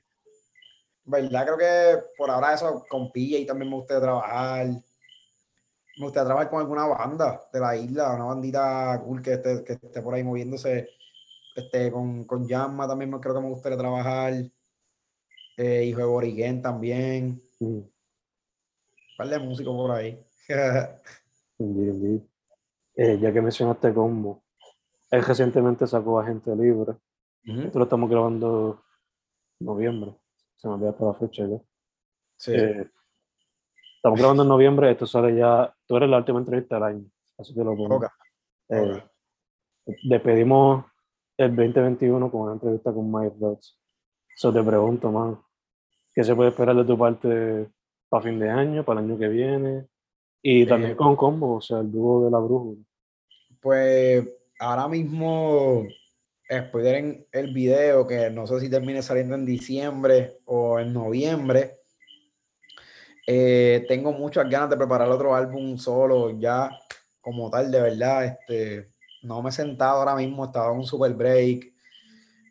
verdad, 1.06 1.46
creo 1.46 1.58
que 1.60 2.04
por 2.18 2.32
ahora 2.32 2.56
eso 2.56 2.84
con 2.90 3.12
PJ 3.12 3.46
también 3.46 3.70
me 3.70 3.76
gustaría 3.76 4.02
trabajar. 4.02 4.66
Me 4.66 6.06
gustaría 6.06 6.26
trabajar 6.26 6.50
con 6.50 6.60
alguna 6.60 6.88
banda 6.88 7.40
de 7.54 7.60
la 7.60 7.76
isla, 7.78 8.16
una 8.16 8.26
bandita 8.26 9.00
cool 9.06 9.22
que 9.22 9.34
esté, 9.34 9.64
que 9.64 9.74
esté 9.74 10.02
por 10.02 10.16
ahí 10.16 10.24
moviéndose. 10.24 10.90
Este, 11.56 11.92
con, 11.92 12.24
con 12.24 12.48
Yamma 12.48 12.88
también 12.88 13.12
creo 13.12 13.36
que 13.36 13.42
me 13.42 13.50
gustaría 13.50 13.78
trabajar. 13.78 14.34
Eh, 15.56 15.84
Hijo 15.84 16.00
de 16.00 16.06
Boriquén 16.06 16.64
también. 16.64 17.40
Un 17.60 17.92
par 19.20 19.28
de 19.28 19.38
músicos 19.38 19.76
por 19.76 19.92
ahí. 19.92 20.18
Eh, 22.96 23.18
ya 23.20 23.32
que 23.34 23.42
mencionaste 23.42 23.94
Combo, 23.94 24.44
él 25.12 25.24
recientemente 25.24 25.86
sacó 25.88 26.20
Agente 26.20 26.54
Libre. 26.56 26.94
Ujú, 27.48 27.62
Esto 27.62 27.80
lo 27.80 27.84
estamos 27.84 28.10
grabando 28.10 28.82
en 29.60 29.66
noviembre. 29.68 30.16
Se 30.58 30.68
me 30.68 30.74
olvidó 30.76 30.90
hasta 30.92 31.06
la 31.06 31.14
fecha 31.16 31.46
ya. 31.48 31.58
sí. 32.38 32.52
Eh, 32.54 32.90
estamos 33.98 34.20
grabando 34.20 34.44
en 34.44 34.50
noviembre, 34.50 34.92
esto 34.92 35.06
sale 35.06 35.36
ya. 35.36 35.74
Tú 35.86 35.98
eres 35.98 36.10
la 36.10 36.18
última 36.18 36.40
entrevista 36.40 36.76
del 36.76 36.84
año, 36.86 37.06
así 37.38 37.54
que 37.54 37.64
lo 37.64 37.76
pongo. 37.76 37.98
Ok, 37.98 38.06
Eh, 38.70 39.04
despedimos 40.04 40.86
el 41.38 41.56
2021 41.56 42.32
con 42.32 42.42
una 42.42 42.54
entrevista 42.54 42.94
con 42.94 43.12
Mike 43.12 43.36
Dodds. 43.38 43.78
So 44.36 44.52
te 44.54 44.64
pregunto, 44.64 45.12
man, 45.12 45.40
¿qué 46.14 46.24
se 46.24 46.36
puede 46.36 46.50
esperar 46.52 46.76
de 46.76 46.86
tu 46.86 46.98
parte 46.98 47.70
para 48.10 48.24
fin 48.24 48.40
de 48.40 48.50
año, 48.50 48.84
para 48.84 49.00
el 49.00 49.06
año 49.06 49.18
que 49.18 49.28
viene? 49.28 49.86
Y 50.42 50.66
también 50.66 50.92
Eh, 50.92 50.96
con 50.96 51.16
Combo, 51.16 51.56
o 51.56 51.62
sea, 51.62 51.80
el 51.80 51.92
dúo 51.92 52.26
de 52.26 52.32
la 52.32 52.40
brújula. 52.40 52.82
Pues 53.62 54.28
ahora 54.60 54.88
mismo, 54.88 55.86
spoiler 56.52 56.96
en 56.96 57.28
el 57.32 57.54
video, 57.54 58.08
que 58.08 58.30
no 58.30 58.48
sé 58.48 58.60
si 58.60 58.70
termine 58.70 59.02
saliendo 59.02 59.36
en 59.36 59.46
diciembre 59.46 60.38
o 60.46 60.80
en 60.80 60.94
noviembre. 60.94 61.76
eh, 63.32 63.86
tengo 63.88 64.12
muchas 64.12 64.50
ganas 64.50 64.72
de 64.72 64.78
preparar 64.78 65.08
otro 65.10 65.36
álbum 65.36 65.78
solo, 65.78 66.32
ya 66.40 66.72
como 67.22 67.50
tal, 67.52 67.70
de 67.70 67.80
verdad. 67.82 68.26
Este, 68.26 68.90
no 69.22 69.44
me 69.44 69.50
he 69.50 69.52
sentado 69.52 70.00
ahora 70.00 70.16
mismo, 70.16 70.46
estaba 70.46 70.72
en 70.72 70.80
un 70.80 70.86
super 70.86 71.14
break. 71.14 71.72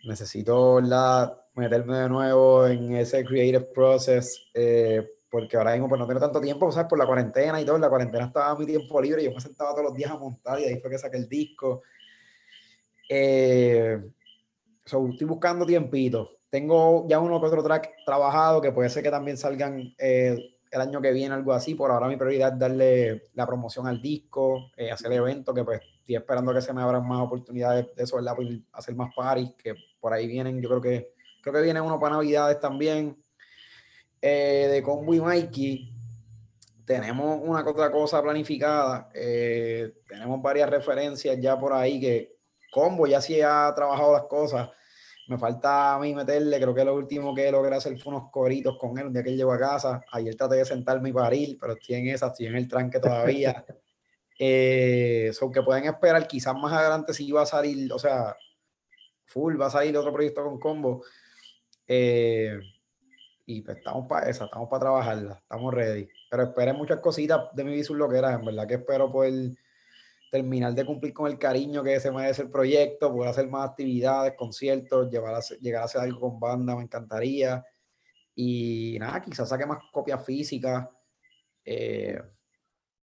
Necesito, 0.05 0.77
¿verdad? 0.77 1.37
meterme 1.59 1.97
de 1.97 2.09
nuevo 2.09 2.67
en 2.67 2.95
ese 2.95 3.25
creative 3.25 3.67
process, 3.75 4.41
eh, 4.55 5.05
porque 5.31 5.57
ahora 5.57 5.73
mismo 5.73 5.89
pues, 5.89 5.99
no 5.99 6.07
tengo 6.07 6.21
tanto 6.21 6.41
tiempo, 6.41 6.71
¿sabes? 6.73 6.89
Por 6.89 6.99
la 6.99 7.07
cuarentena 7.07 7.61
y 7.61 7.65
todo. 7.65 7.77
En 7.77 7.83
la 7.83 7.89
cuarentena 7.89 8.27
estaba 8.27 8.59
mi 8.59 8.67
tiempo 8.67 9.01
libre 9.01 9.25
yo 9.25 9.33
me 9.33 9.41
sentaba 9.41 9.73
todos 9.73 9.85
los 9.85 9.95
días 9.95 10.11
a 10.11 10.17
montar 10.17 10.59
y 10.61 10.65
ahí 10.65 10.81
fue 10.81 10.91
que 10.91 10.99
saqué 10.99 11.17
el 11.17 11.29
disco. 11.29 11.83
Eh, 13.09 13.99
so, 14.85 15.09
estoy 15.09 15.27
buscando 15.27 15.67
tiempito. 15.67 16.39
Tengo 16.51 17.07
ya 17.09 17.21
uno 17.21 17.41
que 17.41 17.47
otro 17.47 17.63
track 17.63 17.91
trabajado 18.07 18.61
que 18.61 18.73
puede 18.73 18.89
ser 18.89 19.03
que 19.03 19.11
también 19.11 19.37
salgan 19.37 19.95
eh, 19.99 20.57
el 20.71 20.81
año 20.81 21.01
que 21.01 21.13
viene, 21.13 21.35
algo 21.35 21.53
así. 21.53 21.75
Por 21.75 21.91
ahora 21.91 22.09
mi 22.09 22.17
prioridad 22.17 22.55
es 22.55 22.59
darle 22.59 23.23
la 23.35 23.47
promoción 23.47 23.87
al 23.87 24.01
disco, 24.01 24.71
eh, 24.77 24.91
hacer 24.91 25.13
eventos, 25.13 25.55
que 25.55 25.65
pues 25.65 25.81
estoy 26.01 26.17
esperando 26.17 26.55
que 26.55 26.63
se 26.63 26.73
me 26.73 26.81
abran 26.81 27.07
más 27.07 27.21
oportunidades 27.21 27.95
de 27.95 28.03
eso, 28.03 28.17
¿verdad? 28.17 28.35
Por 28.35 28.47
hacer 28.73 28.95
más 28.95 29.15
parties, 29.15 29.53
que 29.63 29.75
por 30.01 30.13
ahí 30.13 30.27
vienen, 30.27 30.61
yo 30.63 30.69
creo 30.71 30.81
que 30.81 31.13
creo 31.43 31.55
que 31.55 31.63
viene 31.63 31.81
uno 31.81 32.01
para 32.01 32.17
Navidades 32.17 32.61
también. 32.61 33.17
Eh, 34.21 34.69
de 34.71 34.83
Combo 34.83 35.15
y 35.15 35.21
Mikey, 35.21 35.93
tenemos 36.85 37.41
una 37.43 37.69
otra 37.69 37.91
cosa 37.91 38.23
planificada. 38.23 39.11
eh, 39.15 39.93
tenemos 40.09 40.41
varias 40.43 40.71
referencias 40.71 41.39
ya 41.41 41.59
por 41.59 41.73
ahí 41.73 42.01
que 42.01 42.37
Combo 42.71 43.07
ya 43.07 43.21
sí 43.21 43.41
ha 43.41 43.73
trabajado 43.75 44.13
las 44.13 44.25
cosas. 44.25 44.71
Me 45.29 45.37
falta 45.37 45.95
a 45.95 45.99
mí 45.99 46.15
meterle, 46.15 46.59
creo 46.59 46.75
que 46.75 46.85
lo 46.85 46.95
último 46.95 47.35
que 47.35 47.53
logré 47.53 47.77
hacer 47.77 47.99
fue 47.99 48.15
unos 48.15 48.31
coritos 48.31 48.79
con 48.79 48.99
él 48.99 49.07
un 49.07 49.13
día 49.13 49.23
que 49.23 49.29
él 49.29 49.37
llegó 49.37 49.53
a 49.53 49.59
casa. 49.59 50.01
Ayer 50.13 50.35
traté 50.35 50.57
de 50.57 50.65
sentarme 50.65 51.11
y 51.11 51.13
parir, 51.13 51.59
pero 51.61 51.75
estoy 51.75 51.97
en 51.97 52.09
esa, 52.09 52.29
estoy 52.29 52.47
en 52.47 52.57
el 52.57 52.67
tranque 52.67 52.99
todavía. 52.99 53.65
eh, 54.39 55.31
so 55.35 55.51
que 55.51 55.63
pueden 55.63 55.85
esperar, 55.85 56.27
quizás 56.27 56.55
más 56.55 56.73
adelante 56.73 57.13
si 57.13 57.31
va 57.31 57.43
a 57.43 57.47
salir, 57.47 57.93
o 57.93 57.99
sea, 57.99 58.35
full 59.27 59.61
va 59.61 59.67
a 59.67 59.71
salir 59.71 59.97
otro 59.99 60.13
proyecto 60.13 60.43
con 60.43 60.59
Combo. 60.59 61.05
Eh, 61.87 62.59
y 63.51 63.63
pues 63.63 63.79
estamos 63.79 64.07
para 64.07 64.29
esa, 64.29 64.45
estamos 64.45 64.69
para 64.69 64.81
trabajarla, 64.81 65.39
estamos 65.41 65.73
ready. 65.73 66.07
Pero 66.31 66.43
esperen 66.43 66.77
muchas 66.77 67.01
cositas 67.01 67.49
de 67.55 67.65
mi 67.65 67.73
visual 67.73 67.99
lo 67.99 68.07
que 68.07 68.19
era, 68.19 68.35
en 68.35 68.45
verdad 68.45 68.69
que 68.69 68.75
espero 68.75 69.11
poder 69.11 69.53
terminar 70.31 70.75
de 70.75 70.85
cumplir 70.85 71.15
con 71.15 71.31
el 71.31 71.39
cariño 71.39 71.83
que 71.83 71.99
se 71.99 72.13
merece 72.13 72.43
el 72.43 72.51
proyecto, 72.51 73.11
poder 73.11 73.31
hacer 73.31 73.49
más 73.49 73.71
actividades, 73.71 74.35
conciertos, 74.37 75.11
llevar 75.11 75.35
a, 75.35 75.41
llegar 75.63 75.81
a 75.81 75.85
hacer 75.87 76.03
algo 76.03 76.21
con 76.21 76.39
banda, 76.39 76.77
me 76.77 76.83
encantaría. 76.83 77.65
Y 78.35 78.99
nada, 79.01 79.23
quizás 79.23 79.49
saque 79.49 79.65
más 79.65 79.79
copias 79.91 80.23
físicas. 80.27 80.87
eh, 81.65 82.21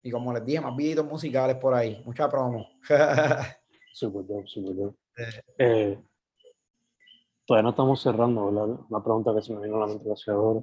y 0.03 0.11
como 0.11 0.33
les 0.33 0.45
dije, 0.45 0.61
más 0.61 0.77
videos 0.77 1.07
musicales 1.07 1.55
por 1.55 1.73
ahí, 1.73 2.03
mucha 2.05 2.29
promo. 2.29 2.69
Super 3.93 4.27
dope, 4.27 4.49
super 4.49 4.75
dope. 4.75 4.99
Eh. 5.57 6.03
Todavía 7.53 7.65
no 7.65 7.71
estamos 7.71 8.01
cerrando, 8.01 8.47
¿verdad? 8.51 8.79
Una 8.89 9.05
pregunta 9.05 9.35
que 9.35 9.43
se 9.43 9.53
me 9.53 9.61
vino 9.61 9.77
a 9.77 9.81
la 9.81 9.87
mente 9.89 10.09
hacia 10.11 10.33
ahora. 10.33 10.63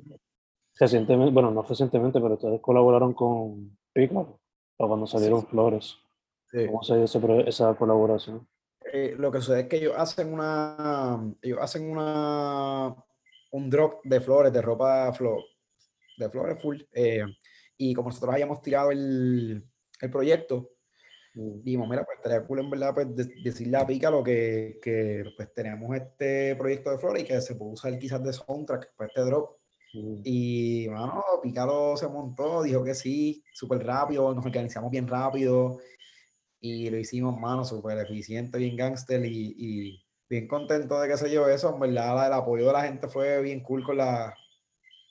Recientemente, 0.79 1.31
bueno, 1.31 1.51
no 1.51 1.61
recientemente, 1.61 2.19
pero 2.19 2.33
ustedes 2.33 2.59
colaboraron 2.61 3.13
con 3.13 3.77
Pícaro 3.93 4.39
cuando 4.75 5.05
salieron 5.05 5.41
Sí. 5.41 5.47
Flores. 5.51 5.95
Sí. 6.51 6.65
¿Cómo 6.65 6.81
se 6.81 6.95
dio 6.95 7.05
esa 7.45 7.75
colaboración? 7.75 8.47
Eh, 8.91 9.13
lo 9.19 9.31
que 9.31 9.37
sucede 9.39 9.59
es 9.61 9.67
que 9.67 9.75
ellos 9.77 9.93
hacen 9.95 10.33
una, 10.33 11.31
ellos 11.43 11.59
hacen 11.61 11.91
una, 11.91 12.95
un 13.51 13.69
drop 13.69 14.03
de 14.03 14.19
flores, 14.21 14.51
de 14.51 14.61
ropa 14.63 15.13
flo- 15.13 15.45
de 16.17 16.27
flores 16.31 16.59
full. 16.59 16.81
eh, 16.93 17.21
y 17.77 17.93
como 17.93 18.09
nosotros 18.09 18.33
hayamos 18.33 18.63
tirado 18.63 18.89
el, 18.89 19.63
el 20.01 20.09
proyecto, 20.09 20.71
Dijimos, 21.63 21.87
mira, 21.89 22.03
pues 22.05 22.17
estaría 22.17 22.45
cool 22.45 22.59
en 22.59 22.69
verdad 22.69 22.93
pues, 22.93 23.15
de- 23.15 23.33
decirle 23.43 23.77
a 23.77 23.87
Pícalo 23.87 24.23
que, 24.23 24.79
que 24.81 25.23
pues 25.37 25.53
tenemos 25.53 25.95
este 25.95 26.55
proyecto 26.55 26.91
de 26.91 26.97
flores 26.97 27.23
y 27.23 27.25
que 27.27 27.39
se 27.41 27.55
puede 27.55 27.71
usar 27.73 27.97
quizás 27.99 28.23
de 28.23 28.33
soundtrack 28.33 28.93
para 28.95 29.07
este 29.07 29.21
drop. 29.21 29.57
Y, 30.23 30.87
mano, 30.89 31.23
Pícalo 31.41 31.97
se 31.97 32.07
montó, 32.07 32.61
dijo 32.63 32.83
que 32.83 32.93
sí, 32.93 33.43
súper 33.53 33.83
rápido, 33.85 34.33
nos 34.35 34.45
organizamos 34.45 34.91
bien 34.91 35.07
rápido 35.07 35.79
y 36.59 36.89
lo 36.89 36.97
hicimos, 36.97 37.39
mano, 37.39 37.63
súper 37.65 37.97
eficiente, 37.99 38.57
bien 38.57 38.75
gangster 38.75 39.25
y, 39.25 39.55
y 39.57 40.03
bien 40.29 40.47
contento 40.47 40.99
de 41.01 41.07
que 41.07 41.17
se 41.17 41.29
dio 41.29 41.47
eso. 41.49 41.73
En 41.73 41.79
verdad, 41.79 42.27
el 42.27 42.33
apoyo 42.33 42.67
de 42.67 42.73
la 42.73 42.83
gente 42.83 43.07
fue 43.07 43.41
bien 43.41 43.61
cool 43.63 43.83
con, 43.83 43.97
la, 43.97 44.35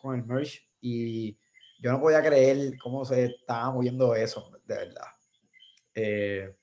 con 0.01 0.17
el 0.17 0.25
merch 0.27 0.69
y 0.81 1.39
yo 1.81 1.93
no 1.93 2.01
podía 2.01 2.23
creer 2.23 2.79
cómo 2.83 3.05
se 3.05 3.25
estaba 3.27 3.73
moviendo 3.73 4.15
eso, 4.15 4.51
de 4.67 4.75
verdad. 4.77 5.07
Eh, 6.01 6.55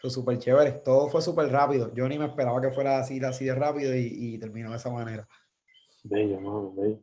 fue 0.00 0.08
súper 0.10 0.38
chévere, 0.38 0.72
todo 0.84 1.08
fue 1.08 1.20
súper 1.20 1.48
rápido. 1.48 1.92
Yo 1.94 2.08
ni 2.08 2.18
me 2.18 2.24
esperaba 2.26 2.60
que 2.60 2.70
fuera 2.70 2.98
así, 2.98 3.22
así 3.22 3.44
de 3.44 3.54
rápido 3.54 3.94
y, 3.94 4.08
y 4.10 4.38
terminó 4.38 4.70
de 4.70 4.76
esa 4.76 4.90
manera. 4.90 5.28
Bello, 6.04 6.40
mano, 6.40 6.72
bello. 6.74 7.00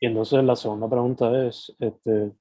Y 0.00 0.06
entonces 0.06 0.44
la 0.44 0.54
segunda 0.54 0.88
pregunta 0.88 1.46
es, 1.46 1.74
este, 1.80 2.32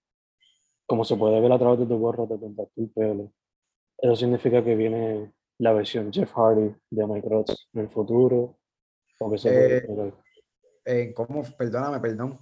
como 0.86 1.04
se 1.04 1.16
puede 1.16 1.40
ver 1.42 1.52
a 1.52 1.58
través 1.58 1.80
de 1.80 1.86
tu 1.88 1.98
gorro, 1.98 2.28
de 2.28 2.38
pintaste 2.38 2.82
el 2.82 2.90
pelo, 2.92 3.32
¿eso 3.98 4.16
significa 4.16 4.64
que 4.64 4.76
viene 4.76 5.32
la 5.60 5.74
versión 5.74 6.12
Jeff 6.14 6.32
Hardy 6.34 6.76
de 6.92 7.08
Mike 7.08 7.28
Rods 7.30 7.68
en 7.74 7.82
el 7.82 7.90
futuro? 7.90 8.60
¿O 9.20 9.32
que 9.32 9.38
se 9.40 9.50
puede 9.50 9.74
Eh, 9.74 9.78
esperar? 9.78 10.14
Eh, 10.86 11.14
¿Cómo? 11.16 11.44
Perdóname, 11.58 12.00
perdón. 12.00 12.38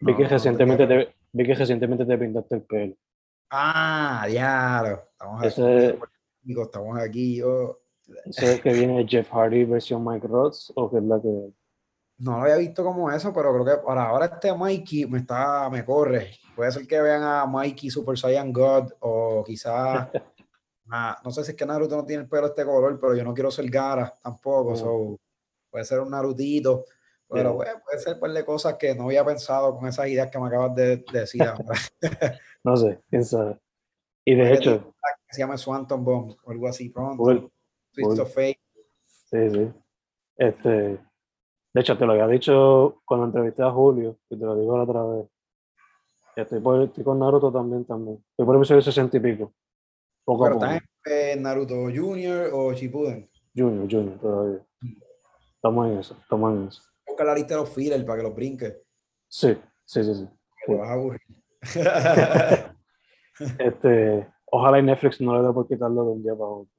Vi 0.00 0.10
No, 0.12 0.16
que 0.18 0.24
no 0.24 0.28
recientemente 0.30 0.86
tenía- 0.86 1.06
te, 1.06 1.14
vi 1.32 1.44
que 1.46 1.54
recientemente 1.54 2.04
te 2.04 2.18
pintaste 2.18 2.54
el 2.56 2.62
pelo. 2.62 2.94
Ah, 3.50 4.26
diablo. 4.28 5.02
Estamos 5.12 5.42
aquí. 5.42 5.62
Estamos 6.62 6.98
aquí. 7.00 7.36
yo- 7.36 7.80
¿Ese 8.24 8.54
es 8.54 8.60
que 8.60 8.72
viene 8.72 9.04
Jeff 9.08 9.28
Hardy 9.32 9.64
versión 9.64 10.04
Mike 10.04 10.26
Rods 10.28 10.72
o 10.76 10.90
que 10.90 10.98
es 10.98 11.02
la 11.02 11.20
que... 11.20 11.52
No 12.18 12.32
lo 12.38 12.42
había 12.44 12.56
visto 12.56 12.82
como 12.84 13.10
eso, 13.10 13.32
pero 13.32 13.52
creo 13.52 13.64
que 13.64 13.82
para 13.84 14.04
ahora 14.04 14.26
este 14.26 14.54
Mikey 14.54 15.06
me 15.06 15.18
está, 15.18 15.68
me 15.68 15.84
corre. 15.84 16.30
Puede 16.54 16.72
ser 16.72 16.86
que 16.86 17.00
vean 17.02 17.22
a 17.22 17.44
Mikey 17.46 17.90
Super 17.90 18.16
Saiyan 18.16 18.52
God 18.52 18.92
o 19.00 19.42
quizás, 19.44 20.08
no 21.24 21.30
sé 21.30 21.44
si 21.44 21.50
es 21.50 21.56
que 21.56 21.66
Naruto 21.66 21.96
no 21.96 22.06
tiene 22.06 22.22
el 22.22 22.28
pelo 22.28 22.46
este 22.46 22.64
color, 22.64 22.98
pero 22.98 23.14
yo 23.14 23.22
no 23.24 23.34
quiero 23.34 23.50
ser 23.50 23.68
Gara 23.68 24.14
tampoco, 24.22 24.70
Mm. 24.72 24.76
so, 24.76 25.18
puede 25.70 25.84
ser 25.84 26.00
un 26.00 26.10
Narutito, 26.10 26.84
pero 27.28 27.54
bueno, 27.54 27.80
puede 27.84 27.98
ser 27.98 28.14
un 28.14 28.20
par 28.20 28.30
de 28.30 28.44
cosas 28.46 28.74
que 28.74 28.94
no 28.94 29.04
había 29.06 29.24
pensado 29.24 29.76
con 29.76 29.86
esas 29.88 30.06
ideas 30.06 30.30
que 30.30 30.38
me 30.38 30.46
acabas 30.46 30.74
de, 30.76 30.96
de 31.12 31.20
decir 31.20 31.42
ahora. 31.42 31.74
No 32.66 32.76
sé, 32.76 33.00
quién 33.08 33.24
sabe. 33.24 33.60
Y 34.24 34.34
de 34.34 34.52
hecho, 34.54 34.92
se 35.30 35.40
llama 35.40 35.56
Swanton 35.56 36.04
Bomb 36.04 36.34
o 36.44 36.50
algo 36.50 36.66
así 36.66 36.88
pronto. 36.90 37.22
Cool, 37.22 37.50
Twist 37.92 38.08
cool. 38.10 38.20
of 38.20 38.34
Fate. 38.34 38.60
sí, 39.04 39.50
sí. 39.50 39.72
Este, 40.36 40.68
de 40.70 41.80
hecho, 41.80 41.96
te 41.96 42.04
lo 42.04 42.12
había 42.12 42.26
dicho 42.26 43.00
cuando 43.04 43.26
entrevisté 43.26 43.62
a 43.62 43.70
Julio, 43.70 44.18
y 44.28 44.36
te 44.38 44.44
lo 44.44 44.56
digo 44.58 44.76
la 44.76 44.82
otra 44.84 45.04
vez. 45.04 45.26
Estoy, 46.34 46.60
por- 46.60 46.82
estoy 46.82 47.04
con 47.04 47.18
Naruto 47.18 47.50
también, 47.52 47.84
también. 47.84 48.16
Estoy 48.30 48.44
por 48.44 48.56
el 48.56 48.60
episodio 48.60 48.82
60 48.82 49.16
y 49.16 49.20
pico. 49.20 49.54
Poco 50.24 50.44
a 50.44 50.48
Pero 50.48 50.58
poco. 50.60 50.72
estás 50.72 50.82
en 51.32 51.42
Naruto 51.42 51.74
Junior 51.94 52.50
o 52.52 52.72
Shippuden. 52.72 53.30
Junior, 53.54 53.88
Junior, 53.90 54.18
todavía. 54.18 54.66
Estamos 55.54 55.86
en 55.88 55.98
eso, 55.98 56.16
estamos 56.20 56.52
en 56.54 56.66
eso. 56.68 56.82
Busca 57.06 57.24
la 57.24 57.34
lista 57.34 57.54
de 57.54 57.60
los 57.60 57.70
fillers 57.70 58.04
para 58.04 58.18
que 58.18 58.22
los 58.24 58.34
brinques. 58.34 58.76
Sí, 59.28 59.56
sí, 59.84 60.02
sí, 60.04 60.14
sí. 60.14 60.28
que 60.66 60.74
vas 60.74 60.90
a 60.90 60.92
aburrir. 60.94 61.20
Este, 63.58 64.26
ojalá 64.46 64.78
y 64.78 64.82
Netflix 64.82 65.20
no 65.20 65.36
le 65.40 65.46
dé 65.46 65.52
por 65.52 65.68
quitarlo 65.68 66.04
de 66.04 66.10
un 66.12 66.22
día 66.22 66.32
para 66.34 66.46
otro. 66.48 66.70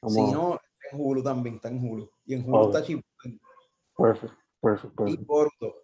Vamos 0.00 0.14
si 0.14 0.20
a- 0.22 0.32
no, 0.34 0.52
en 0.92 1.00
Hulu 1.00 1.22
también, 1.22 1.56
está 1.56 1.68
en 1.68 1.78
Hulu. 1.86 2.10
Y 2.24 2.34
en 2.34 2.44
Hulu 2.48 2.56
Ok. 2.58 2.74
está 2.74 2.80
Shippuden 2.80 3.40
Perfect, 3.98 4.32
perfect, 4.62 4.92
y 4.94 4.96
perfect. 4.96 5.26
Boruto. 5.26 5.74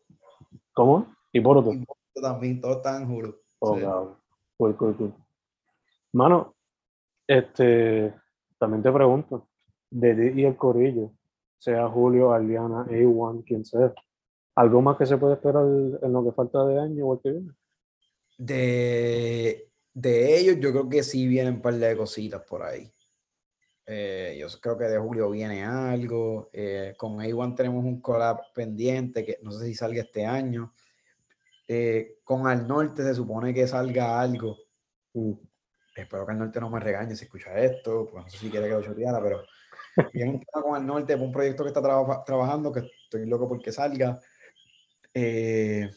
¿Cómo? 0.73 1.15
¿Y 1.33 1.41
Boruto? 1.41 1.71
Y 1.73 1.77
Boruto 1.79 2.21
también, 2.23 2.61
todo 2.63 2.77
está 2.77 2.97
en 3.01 3.11
Hulu. 3.11 3.37
Oh, 3.59 3.75
Sí. 3.75 3.81
cabrón. 3.83 4.17
Cool, 4.57 4.77
cool, 4.77 4.97
cool. 4.97 5.15
Mano, 6.15 6.55
este, 7.27 8.15
también 8.59 8.83
te 8.83 8.91
pregunto, 8.91 9.49
de 9.91 10.15
ti 10.33 10.41
y 10.41 10.45
el 10.47 10.57
corillo, 10.57 11.13
sea 11.59 11.87
Julio, 11.89 12.33
Aliana, 12.33 12.87
A1, 12.87 13.45
quien 13.45 13.67
sea, 13.67 13.93
¿algo 14.55 14.81
más 14.81 14.97
que 14.97 15.05
se 15.05 15.19
puede 15.19 15.35
esperar 15.35 15.65
en 15.67 16.11
lo 16.13 16.25
que 16.25 16.33
falta 16.33 16.65
de 16.65 16.81
año 16.81 17.07
o 17.07 17.15
el 17.15 17.21
que 17.21 17.31
viene? 17.33 17.53
De, 18.39 19.71
de 19.95 20.39
ellos, 20.39 20.57
yo 20.61 20.71
creo 20.73 20.89
que 20.89 21.03
sí 21.03 21.27
vienen 21.27 21.55
un 21.55 21.63
par 21.63 21.75
de 21.75 21.97
cositas 21.97 22.43
por 22.43 22.63
ahí. 22.63 22.93
Eh, 23.87 24.37
yo 24.39 24.49
creo 24.61 24.77
que 24.77 24.85
de 24.85 24.99
julio 24.99 25.31
viene 25.31 25.65
algo. 25.65 26.51
eh, 26.53 26.95
con 26.97 27.19
A1 27.21 27.55
tenemos 27.55 27.85
un 27.85 28.01
collab 28.01 28.53
pendiente 28.53 29.25
que 29.25 29.39
no 29.43 29.53
sé 29.53 29.67
si 29.67 29.75
salga 29.75 30.03
este 30.03 30.27
año. 30.27 30.75
Eh, 31.69 32.19
con 32.25 32.47
Al 32.47 32.67
Norte 32.67 33.03
se 33.03 33.15
supone 33.15 33.55
que 33.55 33.67
salga 33.67 34.21
algo. 34.21 34.57
Mm, 35.15 35.33
Espero 35.97 36.27
que 36.27 36.33
Al 36.33 36.39
Norte 36.39 36.61
no 36.61 36.69
me 36.69 36.79
regañe 36.81 37.17
si 37.17 37.25
escucha 37.25 37.59
esto. 37.59 38.07
Pues 38.11 38.25
no 38.25 38.31
sé 38.31 38.39
si 38.39 38.51
quiere 38.51 38.67
que 38.69 38.75
lo 38.75 38.83
choteara, 38.83 39.23
pero 39.23 39.43
viene 40.13 40.33
un 40.33 40.41
tema 40.41 40.63
con 40.63 40.77
Al 40.77 40.87
Norte, 40.87 41.15
un 41.15 41.33
proyecto 41.33 41.63
que 41.63 41.69
está 41.69 41.81
traba- 41.81 42.23
trabajando, 42.25 42.71
que 42.73 42.81
estoy 43.05 43.25
loco 43.27 43.49
porque 43.49 43.73
salga. 43.73 44.21
Eh, 45.15 45.89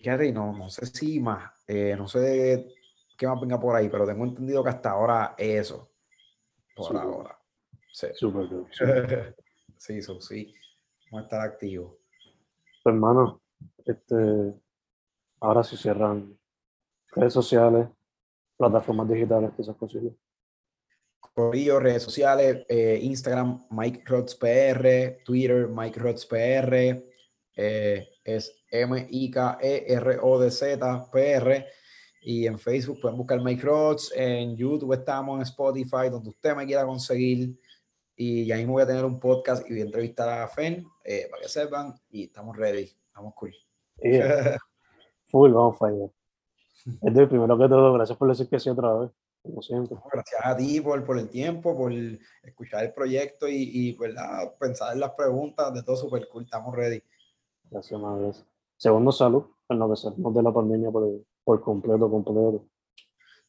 fíjate, 0.00 0.32
no, 0.32 0.56
no 0.56 0.70
sé 0.70 0.86
si 0.86 1.20
más, 1.20 1.52
eh, 1.68 1.94
no 1.96 2.08
sé 2.08 2.74
qué 3.18 3.26
más 3.26 3.38
venga 3.38 3.60
por 3.60 3.76
ahí, 3.76 3.88
pero 3.90 4.06
tengo 4.06 4.24
entendido 4.24 4.64
que 4.64 4.70
hasta 4.70 4.92
ahora 4.92 5.34
eso. 5.36 5.90
Por 6.74 6.96
ahora. 6.96 7.38
Sí. 7.92 8.06
Súper 8.14 8.48
cool, 8.48 8.66
súper. 8.72 9.36
sí, 9.76 9.98
eso 9.98 10.20
sí. 10.20 10.54
Vamos 11.10 11.22
a 11.22 11.24
estar 11.24 11.40
activos. 11.42 11.96
Pues, 12.82 12.94
hermano, 12.94 13.42
este, 13.84 14.54
ahora 15.40 15.62
sí 15.62 15.76
cierran 15.76 16.38
redes 17.14 17.34
sociales, 17.34 17.88
plataformas 18.56 19.08
digitales, 19.08 19.50
que 19.54 19.62
esas 19.62 19.76
cosillas. 19.76 20.14
Corillo, 21.34 21.78
redes 21.78 22.02
sociales, 22.02 22.64
eh, 22.68 22.98
Instagram, 23.02 23.66
Mike 23.70 24.02
Rods 24.06 24.34
PR, 24.34 25.22
Twitter, 25.24 25.68
Mike 25.68 26.00
Rods 26.00 26.26
PR, 26.26 27.09
eh, 27.56 28.08
es 28.24 28.54
M-I-K-E-R-O-D-Z, 28.70 29.38
PR, 31.10 31.66
y 32.22 32.46
en 32.46 32.58
Facebook 32.58 33.00
pueden 33.00 33.16
buscar 33.16 33.40
Mike 33.42 33.62
Rods, 33.62 34.12
en 34.14 34.56
YouTube 34.56 34.92
estamos, 34.92 35.36
en 35.36 35.42
Spotify, 35.42 36.08
donde 36.10 36.30
usted 36.30 36.54
me 36.54 36.66
quiera 36.66 36.84
conseguir, 36.84 37.58
y 38.14 38.46
ya 38.46 38.56
mismo 38.56 38.74
voy 38.74 38.82
a 38.82 38.86
tener 38.86 39.04
un 39.04 39.18
podcast 39.18 39.64
y 39.66 39.70
voy 39.70 39.80
a 39.80 39.84
entrevistar 39.84 40.28
a 40.28 40.46
Fen, 40.48 40.86
eh, 41.04 41.26
para 41.30 41.42
que 41.42 41.48
sepan, 41.48 41.94
y 42.10 42.24
estamos 42.24 42.56
ready, 42.56 42.92
estamos 43.06 43.34
cool. 43.34 43.54
Yeah, 44.02 44.58
full, 45.28 45.52
vamos 45.52 45.78
fallar. 45.78 46.10
Este, 47.02 47.26
primero 47.26 47.58
que 47.58 47.68
todo, 47.68 47.92
gracias 47.94 48.16
por 48.16 48.28
decir 48.28 48.48
que 48.48 48.60
sí 48.60 48.70
otra 48.70 48.92
vez, 48.94 49.10
como 49.42 49.62
siempre. 49.62 49.96
Gracias 50.12 50.40
a 50.44 50.56
ti 50.56 50.80
por, 50.80 51.04
por 51.04 51.18
el 51.18 51.28
tiempo, 51.28 51.76
por 51.76 51.92
escuchar 52.42 52.84
el 52.84 52.92
proyecto 52.92 53.48
y, 53.48 53.70
y 53.72 53.92
¿verdad? 53.96 54.54
pensar 54.58 54.92
en 54.92 55.00
las 55.00 55.10
preguntas, 55.12 55.72
de 55.74 55.82
todo 55.82 55.96
súper 55.96 56.28
cool, 56.28 56.44
estamos 56.44 56.74
ready. 56.74 57.02
Gracias, 57.70 58.00
gracias. 58.00 58.46
Segundo, 58.76 59.12
salud, 59.12 59.44
en 59.68 59.78
lo 59.78 59.90
que 59.90 59.96
salimos 59.96 60.34
de 60.34 60.42
la 60.42 60.52
pandemia 60.52 60.90
por, 60.90 61.08
por 61.44 61.60
completo, 61.60 62.10
completo. 62.10 62.66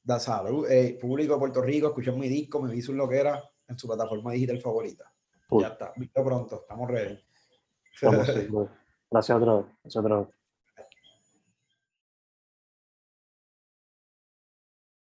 Da 0.04 0.20
salud, 0.20 0.66
público 1.00 1.34
de 1.34 1.40
Puerto 1.40 1.62
Rico, 1.62 1.88
escuchen 1.88 2.20
mi 2.20 2.28
disco, 2.28 2.62
me 2.62 2.76
hizo 2.76 2.92
un 2.92 2.98
lo 2.98 3.08
que 3.08 3.20
era 3.20 3.42
en 3.68 3.78
su 3.78 3.88
plataforma 3.88 4.32
digital 4.32 4.60
favorita. 4.60 5.12
Ya 5.52 5.68
está, 5.68 5.94
visto 5.96 6.24
pronto, 6.24 6.62
estamos 6.62 6.90
ready. 6.90 7.20
Vamos, 8.02 8.28
sí. 8.28 8.48
Gracias 9.12 9.38
otra 9.38 9.56
vez, 9.56 9.66
gracias 9.84 10.04
otra 10.04 10.20
vez. 10.20 10.28